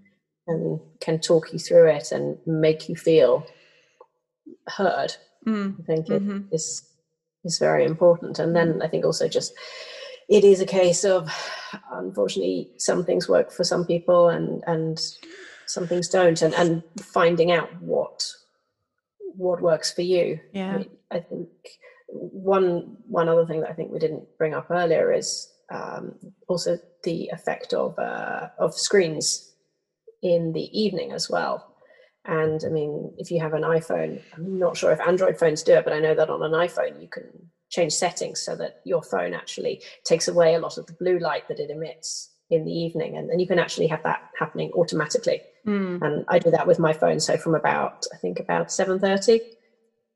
can 0.48 0.80
can 1.02 1.20
talk 1.20 1.52
you 1.52 1.60
through 1.60 1.88
it 1.88 2.12
and 2.12 2.38
make 2.46 2.88
you 2.88 2.96
feel 2.96 3.46
heard 4.68 5.16
mm. 5.46 5.76
I 5.80 5.84
think 5.84 6.08
mm-hmm. 6.08 6.38
it 6.52 6.56
is 6.56 6.88
is 7.44 7.60
very 7.60 7.84
important 7.84 8.40
and 8.40 8.56
then 8.56 8.82
I 8.82 8.88
think 8.88 9.06
also 9.06 9.28
just 9.28 9.54
it 10.30 10.44
is 10.44 10.62
a 10.62 10.66
case 10.66 11.04
of 11.04 11.30
unfortunately 11.92 12.72
some 12.78 13.04
things 13.06 13.30
work 13.30 13.52
for 13.52 13.64
some 13.64 13.86
people 13.86 14.30
and 14.30 14.64
and 14.68 15.00
some 15.68 15.88
things 15.88 16.08
don't 16.08 16.42
and 16.42 16.54
and 16.56 16.84
finding 17.00 17.52
out 17.52 17.70
what 17.82 18.26
what 19.38 19.62
works 19.62 19.92
for 19.92 20.02
you. 20.02 20.40
Yeah. 20.54 20.74
I, 20.74 20.78
mean, 20.78 20.90
I, 21.12 21.20
think 21.20 21.50
one 22.08 22.98
one 23.08 23.30
other 23.30 23.46
thing 23.46 23.62
that 23.62 23.70
I 23.70 23.74
think 23.74 23.92
we 23.92 24.00
didn't 24.00 24.26
bring 24.38 24.54
up 24.54 24.68
earlier 24.70 25.12
is 25.12 25.52
um, 25.72 26.16
also 26.48 26.78
the 27.04 27.30
effect 27.34 27.74
of 27.74 27.98
uh, 28.00 28.50
of 28.60 28.74
screens 28.74 29.54
in 30.22 30.54
the 30.54 30.70
evening 30.80 31.12
as 31.12 31.30
well. 31.30 31.75
And 32.28 32.62
I 32.66 32.70
mean, 32.70 33.14
if 33.18 33.30
you 33.30 33.40
have 33.40 33.54
an 33.54 33.64
iPhone, 33.64 34.22
I'm 34.36 34.58
not 34.58 34.78
sure 34.78 34.92
if 34.92 35.00
Android 35.00 35.38
phones 35.38 35.64
do 35.64 35.74
it, 35.74 35.84
but 35.84 35.94
I 35.94 36.00
know 36.00 36.16
that 36.16 36.30
on 36.30 36.42
an 36.42 36.52
iPhone 36.54 37.02
you 37.02 37.08
can 37.08 37.24
change 37.70 37.94
settings 37.94 38.42
so 38.42 38.56
that 38.56 38.82
your 38.86 39.04
phone 39.04 39.34
actually 39.34 39.82
takes 40.06 40.28
away 40.28 40.56
a 40.56 40.60
lot 40.60 40.78
of 40.78 40.86
the 40.88 40.94
blue 40.94 41.20
light 41.20 41.48
that 41.48 41.60
it 41.60 41.70
emits 41.70 42.32
in 42.50 42.64
the 42.64 42.72
evening 42.72 43.18
and 43.18 43.30
then 43.30 43.40
you 43.40 43.48
can 43.48 43.58
actually 43.58 43.88
have 43.88 44.04
that 44.04 44.30
happening 44.38 44.72
automatically 44.74 45.42
mm. 45.66 46.00
and 46.02 46.24
i 46.30 46.38
do 46.38 46.52
that 46.52 46.68
with 46.68 46.78
my 46.78 46.94
phone 46.94 47.20
so 47.20 47.36
from 47.38 47.56
about 47.56 48.06
i 48.14 48.18
think 48.18 48.40
about 48.40 48.68
7.30 48.68 49.40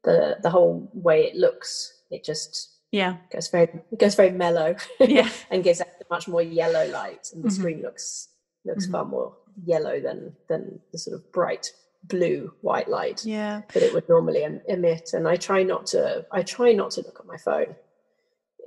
the 0.04 0.38
the 0.44 0.50
whole 0.50 0.90
way 0.94 1.24
it 1.24 1.36
looks 1.36 1.92
it 2.12 2.24
just 2.24 2.70
yeah 2.92 3.18
goes 3.34 3.48
very 3.48 3.68
it 3.92 4.00
goes 4.00 4.14
very 4.14 4.30
mellow 4.30 4.76
yeah 5.00 5.28
and 5.50 5.64
gives 5.64 5.82
a 5.82 5.86
much 6.12 6.28
more 6.28 6.44
yellow 6.44 6.88
light 6.90 7.28
and 7.34 7.44
the 7.44 7.50
mm-hmm. 7.50 7.60
screen 7.60 7.82
looks 7.82 8.30
looks 8.64 8.84
mm-hmm. 8.84 8.94
far 8.94 9.06
more 9.06 9.36
yellow 9.66 10.00
than 10.00 10.36
than 10.50 10.80
the 10.92 11.00
sort 11.00 11.16
of 11.16 11.32
bright 11.32 11.72
blue 12.04 12.54
white 12.62 12.90
light 12.90 13.24
yeah 13.26 13.62
that 13.74 13.84
it 13.84 13.94
would 13.94 14.08
normally 14.08 14.44
emit 14.68 15.12
and 15.14 15.28
i 15.28 15.36
try 15.36 15.64
not 15.64 15.86
to 15.86 16.26
i 16.32 16.42
try 16.42 16.72
not 16.72 16.92
to 16.92 17.02
look 17.02 17.20
at 17.20 17.26
my 17.26 17.38
phone 17.38 17.76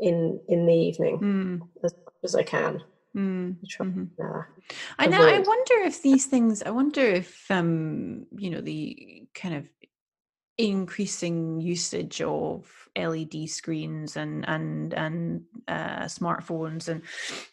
in 0.01 0.41
in 0.49 0.67
the 0.67 0.75
evening 0.75 1.19
mm. 1.19 1.69
as 1.85 1.93
much 1.93 2.15
as 2.25 2.35
i 2.35 2.43
can 2.43 2.83
Mm. 3.15 3.57
I, 3.63 3.85
mm-hmm. 3.85 4.05
uh, 4.25 4.43
I 4.99 5.07
know 5.07 5.21
i 5.23 5.39
wonder 5.39 5.75
if 5.85 6.01
these 6.01 6.25
things 6.25 6.63
i 6.63 6.71
wonder 6.71 7.03
if 7.03 7.51
um 7.51 8.25
you 8.39 8.49
know 8.49 8.63
the 8.63 9.29
kind 9.35 9.55
of 9.55 9.69
increasing 10.59 11.61
usage 11.61 12.21
of 12.21 12.71
LED 12.97 13.49
screens 13.49 14.17
and 14.17 14.47
and 14.49 14.93
and 14.95 15.43
uh, 15.67 16.05
smartphones 16.05 16.89
and 16.89 17.03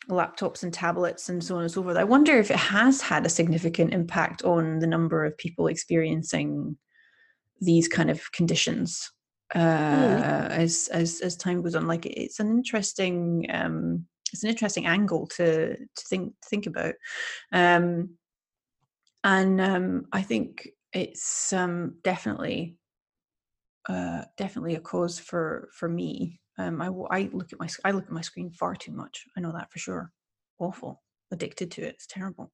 laptops 0.09 0.63
and 0.63 0.73
tablets 0.73 1.29
and 1.29 1.43
so 1.43 1.55
on 1.55 1.61
and 1.63 1.71
so 1.71 1.81
forth. 1.81 1.97
I 1.97 2.03
wonder 2.03 2.37
if 2.37 2.51
it 2.51 2.57
has 2.57 3.01
had 3.01 3.25
a 3.25 3.29
significant 3.29 3.93
impact 3.93 4.43
on 4.43 4.79
the 4.79 4.87
number 4.87 5.23
of 5.23 5.37
people 5.37 5.67
experiencing 5.67 6.77
these 7.61 7.87
kind 7.87 8.09
of 8.09 8.31
conditions 8.31 9.11
uh, 9.55 9.59
mm. 9.59 10.49
as 10.49 10.89
as 10.91 11.21
as 11.21 11.35
time 11.35 11.61
goes 11.61 11.75
on. 11.75 11.87
Like 11.87 12.05
it's 12.05 12.39
an 12.39 12.49
interesting 12.49 13.45
um, 13.49 14.05
it's 14.33 14.43
an 14.43 14.49
interesting 14.49 14.85
angle 14.85 15.27
to 15.37 15.75
to 15.75 16.03
think 16.09 16.33
think 16.45 16.67
about, 16.67 16.95
um, 17.51 18.11
and 19.23 19.61
um, 19.61 20.05
I 20.11 20.21
think 20.21 20.69
it's 20.93 21.53
um, 21.53 21.95
definitely 22.03 22.75
uh, 23.87 24.23
definitely 24.37 24.75
a 24.75 24.79
cause 24.79 25.19
for 25.19 25.69
for 25.73 25.89
me. 25.89 26.39
Um, 26.57 26.81
I, 26.81 26.87
I 27.17 27.29
look 27.31 27.53
at 27.53 27.59
my 27.59 27.69
I 27.85 27.91
look 27.91 28.05
at 28.05 28.11
my 28.11 28.21
screen 28.21 28.51
far 28.51 28.75
too 28.75 28.91
much. 28.91 29.25
I 29.37 29.41
know 29.41 29.53
that 29.53 29.71
for 29.71 29.79
sure. 29.79 30.11
Awful, 30.59 31.01
addicted 31.31 31.71
to 31.71 31.83
it. 31.83 31.95
It's 31.95 32.07
terrible. 32.07 32.51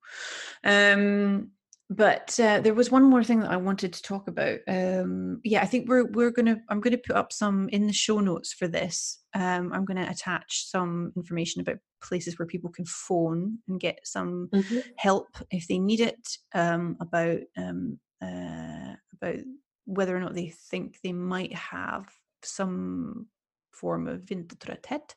Um, 0.63 1.51
but 1.89 2.39
uh, 2.39 2.61
there 2.61 2.73
was 2.73 2.89
one 2.89 3.03
more 3.03 3.23
thing 3.23 3.41
that 3.41 3.51
I 3.51 3.57
wanted 3.57 3.93
to 3.93 4.01
talk 4.01 4.27
about. 4.27 4.59
Um, 4.67 5.39
yeah, 5.43 5.61
I 5.61 5.65
think 5.65 5.87
we're 5.87 6.05
we're 6.05 6.31
gonna 6.31 6.57
I'm 6.69 6.81
gonna 6.81 6.97
put 6.97 7.15
up 7.15 7.31
some 7.31 7.69
in 7.69 7.85
the 7.85 7.93
show 7.93 8.19
notes 8.19 8.53
for 8.53 8.67
this. 8.67 9.19
Um, 9.35 9.71
I'm 9.71 9.85
gonna 9.85 10.07
attach 10.09 10.65
some 10.67 11.13
information 11.15 11.61
about 11.61 11.77
places 12.01 12.39
where 12.39 12.47
people 12.47 12.71
can 12.71 12.85
phone 12.85 13.59
and 13.67 13.79
get 13.79 13.99
some 14.03 14.49
mm-hmm. 14.53 14.79
help 14.97 15.27
if 15.51 15.67
they 15.67 15.77
need 15.77 15.99
it 15.99 16.27
um, 16.55 16.97
about 17.01 17.39
um, 17.55 17.99
uh, 18.21 18.95
about 19.21 19.43
whether 19.85 20.15
or 20.15 20.19
not 20.19 20.33
they 20.33 20.49
think 20.49 20.99
they 21.01 21.13
might 21.13 21.53
have 21.53 22.07
some 22.43 23.27
form 23.71 24.07
of 24.07 24.21
vintertrötthet. 24.21 25.13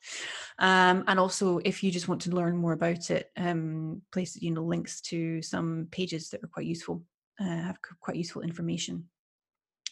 Um, 0.59 1.03
and 1.07 1.19
also, 1.19 1.59
if 1.63 1.83
you 1.83 1.91
just 1.91 2.07
want 2.07 2.21
to 2.21 2.31
learn 2.31 2.57
more 2.57 2.73
about 2.73 3.09
it, 3.09 3.31
um, 3.37 4.01
place 4.11 4.35
you 4.35 4.51
know 4.51 4.63
links 4.63 5.01
to 5.01 5.41
some 5.41 5.87
pages 5.91 6.29
that 6.29 6.43
are 6.43 6.47
quite 6.47 6.65
useful, 6.65 7.03
uh, 7.39 7.45
have 7.45 7.79
quite 7.99 8.17
useful 8.17 8.41
information 8.41 9.05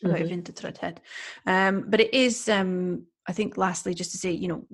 about 0.03 0.17
mm-hmm. 0.17 0.28
Um, 1.45 1.86
but 1.88 1.99
it 1.99 2.13
is, 2.13 2.47
um, 2.49 3.05
I 3.28 3.34
think, 3.34 3.57
lastly, 3.57 3.93
just 3.93 4.11
to 4.11 4.17
say, 4.17 4.32
you 4.32 4.47
know, 4.47 4.67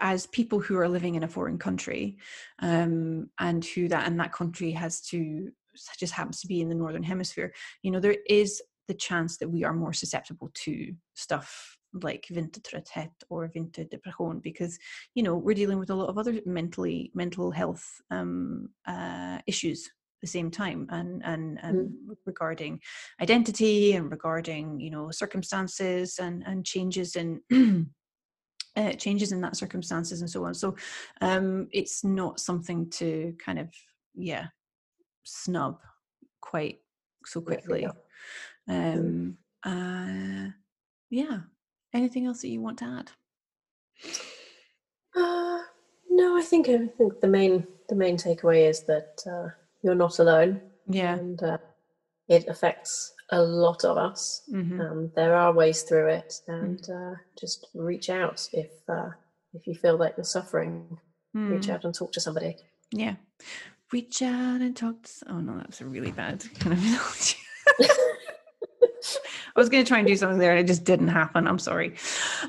as 0.00 0.26
people 0.26 0.58
who 0.58 0.76
are 0.76 0.88
living 0.88 1.14
in 1.14 1.22
a 1.22 1.28
foreign 1.28 1.58
country, 1.58 2.18
um, 2.60 3.30
and 3.38 3.64
who 3.64 3.88
that 3.88 4.06
and 4.06 4.18
that 4.18 4.32
country 4.32 4.72
has 4.72 5.00
to 5.02 5.50
just 5.98 6.14
happens 6.14 6.40
to 6.40 6.46
be 6.46 6.62
in 6.62 6.70
the 6.70 6.74
northern 6.74 7.02
hemisphere, 7.02 7.52
you 7.82 7.90
know, 7.90 8.00
there 8.00 8.16
is 8.28 8.62
the 8.88 8.94
chance 8.94 9.36
that 9.38 9.48
we 9.48 9.64
are 9.64 9.72
more 9.72 9.92
susceptible 9.92 10.50
to 10.54 10.94
stuff 11.14 11.76
like 12.02 12.26
vintertrötthet 12.30 13.10
or 13.28 13.48
vinterdepression 13.48 14.42
because 14.42 14.78
you 15.14 15.22
know 15.22 15.36
we're 15.36 15.54
dealing 15.54 15.78
with 15.78 15.90
a 15.90 15.94
lot 15.94 16.08
of 16.08 16.18
other 16.18 16.40
mentally 16.44 17.10
mental 17.14 17.50
health 17.50 17.84
um, 18.10 18.68
uh, 18.86 19.38
issues 19.46 19.86
at 19.86 20.20
the 20.22 20.26
same 20.26 20.50
time 20.50 20.86
and 20.90 21.22
and, 21.24 21.58
and 21.62 21.90
mm. 21.90 22.16
regarding 22.24 22.80
identity 23.20 23.92
and 23.92 24.10
regarding 24.10 24.80
you 24.80 24.90
know 24.90 25.10
circumstances 25.10 26.18
and 26.18 26.42
and 26.46 26.64
changes 26.64 27.16
in 27.16 27.40
uh, 28.76 28.92
changes 28.92 29.32
in 29.32 29.40
that 29.40 29.56
circumstances 29.56 30.20
and 30.20 30.30
so 30.30 30.44
on. 30.44 30.54
So 30.54 30.76
um 31.20 31.68
it's 31.72 32.04
not 32.04 32.40
something 32.40 32.90
to 32.90 33.34
kind 33.44 33.58
of 33.58 33.68
yeah 34.14 34.46
snub 35.24 35.78
quite 36.40 36.78
so 37.24 37.40
quickly 37.40 37.82
yeah, 37.82 37.90
um, 38.68 39.36
uh, 39.64 40.50
yeah. 41.10 41.40
Anything 41.92 42.26
else 42.26 42.42
that 42.42 42.48
you 42.48 42.60
want 42.60 42.78
to 42.78 42.84
add? 42.84 43.10
Uh, 45.16 45.60
no, 46.10 46.36
I 46.36 46.42
think 46.42 46.68
I 46.68 46.86
think 46.86 47.20
the 47.20 47.28
main 47.28 47.66
the 47.88 47.94
main 47.94 48.16
takeaway 48.16 48.68
is 48.68 48.82
that 48.82 49.22
uh, 49.26 49.48
you're 49.82 49.94
not 49.94 50.18
alone. 50.18 50.60
Yeah, 50.88 51.14
and 51.14 51.42
uh, 51.42 51.58
it 52.28 52.48
affects 52.48 53.14
a 53.30 53.40
lot 53.40 53.84
of 53.84 53.96
us. 53.96 54.42
Mm-hmm. 54.52 54.80
Um, 54.80 55.12
there 55.16 55.34
are 55.34 55.52
ways 55.52 55.82
through 55.82 56.08
it, 56.08 56.40
and 56.48 56.80
mm. 56.82 57.12
uh, 57.12 57.16
just 57.38 57.66
reach 57.74 58.10
out 58.10 58.48
if 58.52 58.70
uh, 58.88 59.10
if 59.54 59.66
you 59.66 59.74
feel 59.74 59.96
like 59.96 60.14
you're 60.16 60.24
suffering. 60.24 60.98
Mm. 61.36 61.50
Reach 61.50 61.68
out 61.68 61.84
and 61.84 61.94
talk 61.94 62.12
to 62.12 62.20
somebody. 62.20 62.56
Yeah, 62.92 63.16
reach 63.92 64.22
out 64.22 64.60
and 64.60 64.76
talk. 64.76 65.02
To, 65.02 65.10
oh 65.28 65.40
no, 65.40 65.58
that's 65.58 65.80
a 65.80 65.86
really 65.86 66.12
bad 66.12 66.44
kind 66.58 66.72
of 66.72 66.82
analogy. 66.84 67.36
I 69.56 69.60
was 69.60 69.70
going 69.70 69.82
to 69.82 69.88
try 69.88 69.98
and 69.98 70.06
do 70.06 70.14
something 70.16 70.38
there 70.38 70.50
and 70.50 70.60
it 70.60 70.66
just 70.66 70.84
didn't 70.84 71.08
happen. 71.08 71.46
I'm 71.46 71.58
sorry. 71.58 71.94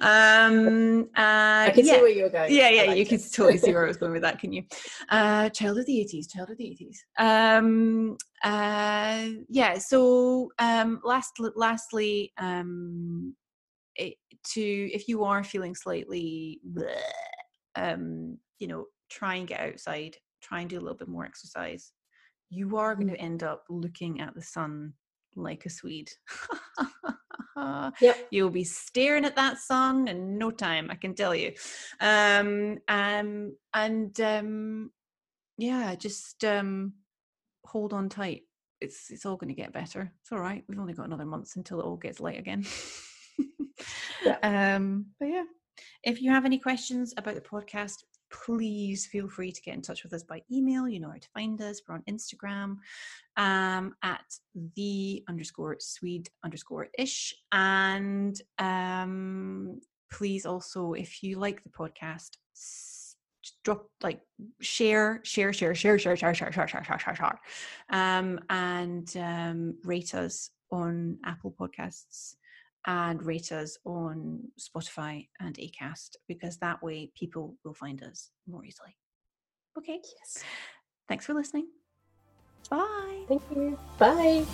Um, 0.02 1.04
uh, 1.16 1.68
I 1.68 1.72
can 1.74 1.86
yeah. 1.86 1.94
see 1.94 2.02
where 2.02 2.10
you're 2.10 2.30
going. 2.30 2.54
Yeah, 2.54 2.70
yeah, 2.70 2.84
like 2.84 2.98
you 2.98 3.06
can 3.06 3.20
totally 3.20 3.58
see 3.58 3.74
where 3.74 3.86
I 3.86 3.88
was 3.94 3.96
going 3.96 4.12
with 4.12 4.24
that, 4.24 4.40
can 4.40 4.52
you? 4.52 4.64
Uh, 5.08 5.50
child 5.50 5.78
of 5.78 5.86
the 5.86 6.06
80s, 6.14 6.30
child 6.30 6.50
of 6.50 6.58
the 6.58 6.66
80s. 6.66 6.98
Um, 7.18 8.18
uh, 8.44 9.30
yeah, 9.48 9.78
so 9.78 10.52
um, 10.60 11.00
last, 11.06 11.40
lastly, 11.56 12.34
um, 12.38 13.34
it, 13.96 14.16
to 14.50 14.62
if 14.62 15.08
you 15.08 15.24
are 15.24 15.46
feeling 15.46 15.76
slightly, 15.76 16.60
bleh, 16.74 16.94
um, 17.76 18.38
you 18.60 18.68
know, 18.68 18.86
try 19.10 19.36
and 19.36 19.48
get 19.48 19.62
outside, 19.62 20.18
try 20.42 20.60
and 20.60 20.70
do 20.70 20.78
a 20.78 20.82
little 20.82 20.98
bit 20.98 21.08
more 21.08 21.26
exercise. 21.26 21.94
You 22.50 22.76
are 22.78 22.96
going 22.96 23.10
to 23.10 23.18
end 23.18 23.44
up 23.44 23.64
looking 23.70 24.20
at 24.20 24.36
the 24.36 24.42
sun 24.42 24.94
like 25.38 25.66
a 25.66 25.70
Swede. 25.70 26.12
yep. 28.02 28.18
You'll 28.32 28.50
be 28.50 28.64
staring 28.64 29.26
at 29.26 29.36
that 29.36 29.58
sun 29.58 30.08
in 30.08 30.38
no 30.38 30.52
time, 30.52 30.90
I 30.92 30.96
can 30.96 31.16
tell 31.16 31.36
you. 31.36 31.54
Um, 32.00 32.78
um, 32.88 33.56
and 33.74 34.20
um, 34.22 34.92
yeah, 35.58 35.96
just 35.96 36.44
um, 36.44 36.94
hold 37.66 37.94
on 37.94 38.10
tight. 38.10 38.44
It's 38.80 39.10
it's 39.10 39.26
all 39.26 39.38
going 39.38 39.54
to 39.54 39.60
get 39.60 39.74
better. 39.74 40.12
It's 40.22 40.32
all 40.32 40.40
right. 40.40 40.64
We've 40.68 40.80
only 40.80 40.94
got 40.94 41.08
another 41.08 41.26
month 41.26 41.56
until 41.56 41.80
it 41.80 41.86
all 41.86 41.98
gets 41.98 42.20
light 42.20 42.40
again. 42.40 42.64
yeah. 44.26 44.76
Um, 44.76 45.08
but 45.20 45.30
yeah, 45.30 45.46
if 46.04 46.22
you 46.22 46.32
have 46.32 46.46
any 46.46 46.60
questions 46.60 47.14
about 47.18 47.36
the 47.36 47.42
podcast, 47.42 48.04
please 48.30 49.06
feel 49.06 49.28
free 49.28 49.52
to 49.52 49.62
get 49.62 49.76
in 49.76 49.82
touch 49.82 50.04
with 50.04 50.14
us 50.14 50.24
by 50.24 50.42
email. 50.52 50.88
You 50.88 51.00
know 51.00 51.10
how 51.10 51.18
to 51.18 51.30
find 51.34 51.62
us. 51.62 51.82
We're 51.88 51.96
on 51.96 52.04
Instagram 52.10 52.78
um, 53.38 53.96
at 54.04 54.26
the 54.76 55.24
underscore 55.28 55.78
Swede 55.80 56.30
underscore 56.44 56.88
ish. 56.98 57.36
And 57.52 58.40
um, 58.60 59.80
please 60.12 60.46
also, 60.46 60.94
if 60.94 61.24
you 61.24 61.40
like 61.40 61.64
the 61.64 61.70
podcast, 61.70 62.32
drop 63.64 63.90
like 64.02 64.22
share 64.60 65.22
share 65.24 65.54
share 65.54 65.74
share 65.74 65.98
share 65.98 66.16
share 66.16 66.34
share 66.34 66.52
share 66.52 66.68
share 66.68 66.84
share 66.84 67.00
share 67.00 67.16
share 67.16 67.40
um 67.90 68.40
and 68.50 69.16
um 69.18 69.76
rate 69.84 70.14
us 70.14 70.50
on 70.72 71.18
apple 71.24 71.56
podcasts 71.58 72.36
and 72.86 73.24
rate 73.26 73.52
us 73.52 73.78
on 73.86 74.42
Spotify 74.60 75.28
and 75.40 75.58
Acast 75.58 76.18
because 76.28 76.58
that 76.58 76.82
way 76.82 77.12
people 77.16 77.56
will 77.64 77.74
find 77.74 78.04
us 78.04 78.30
more 78.48 78.64
easily. 78.64 78.96
Okay. 79.78 80.00
Yes. 80.20 80.44
Thanks 81.08 81.26
for 81.26 81.34
listening. 81.34 81.68
Bye. 82.70 83.26
Thank 83.28 83.44
you. 83.56 83.80
Bye. 83.98 84.46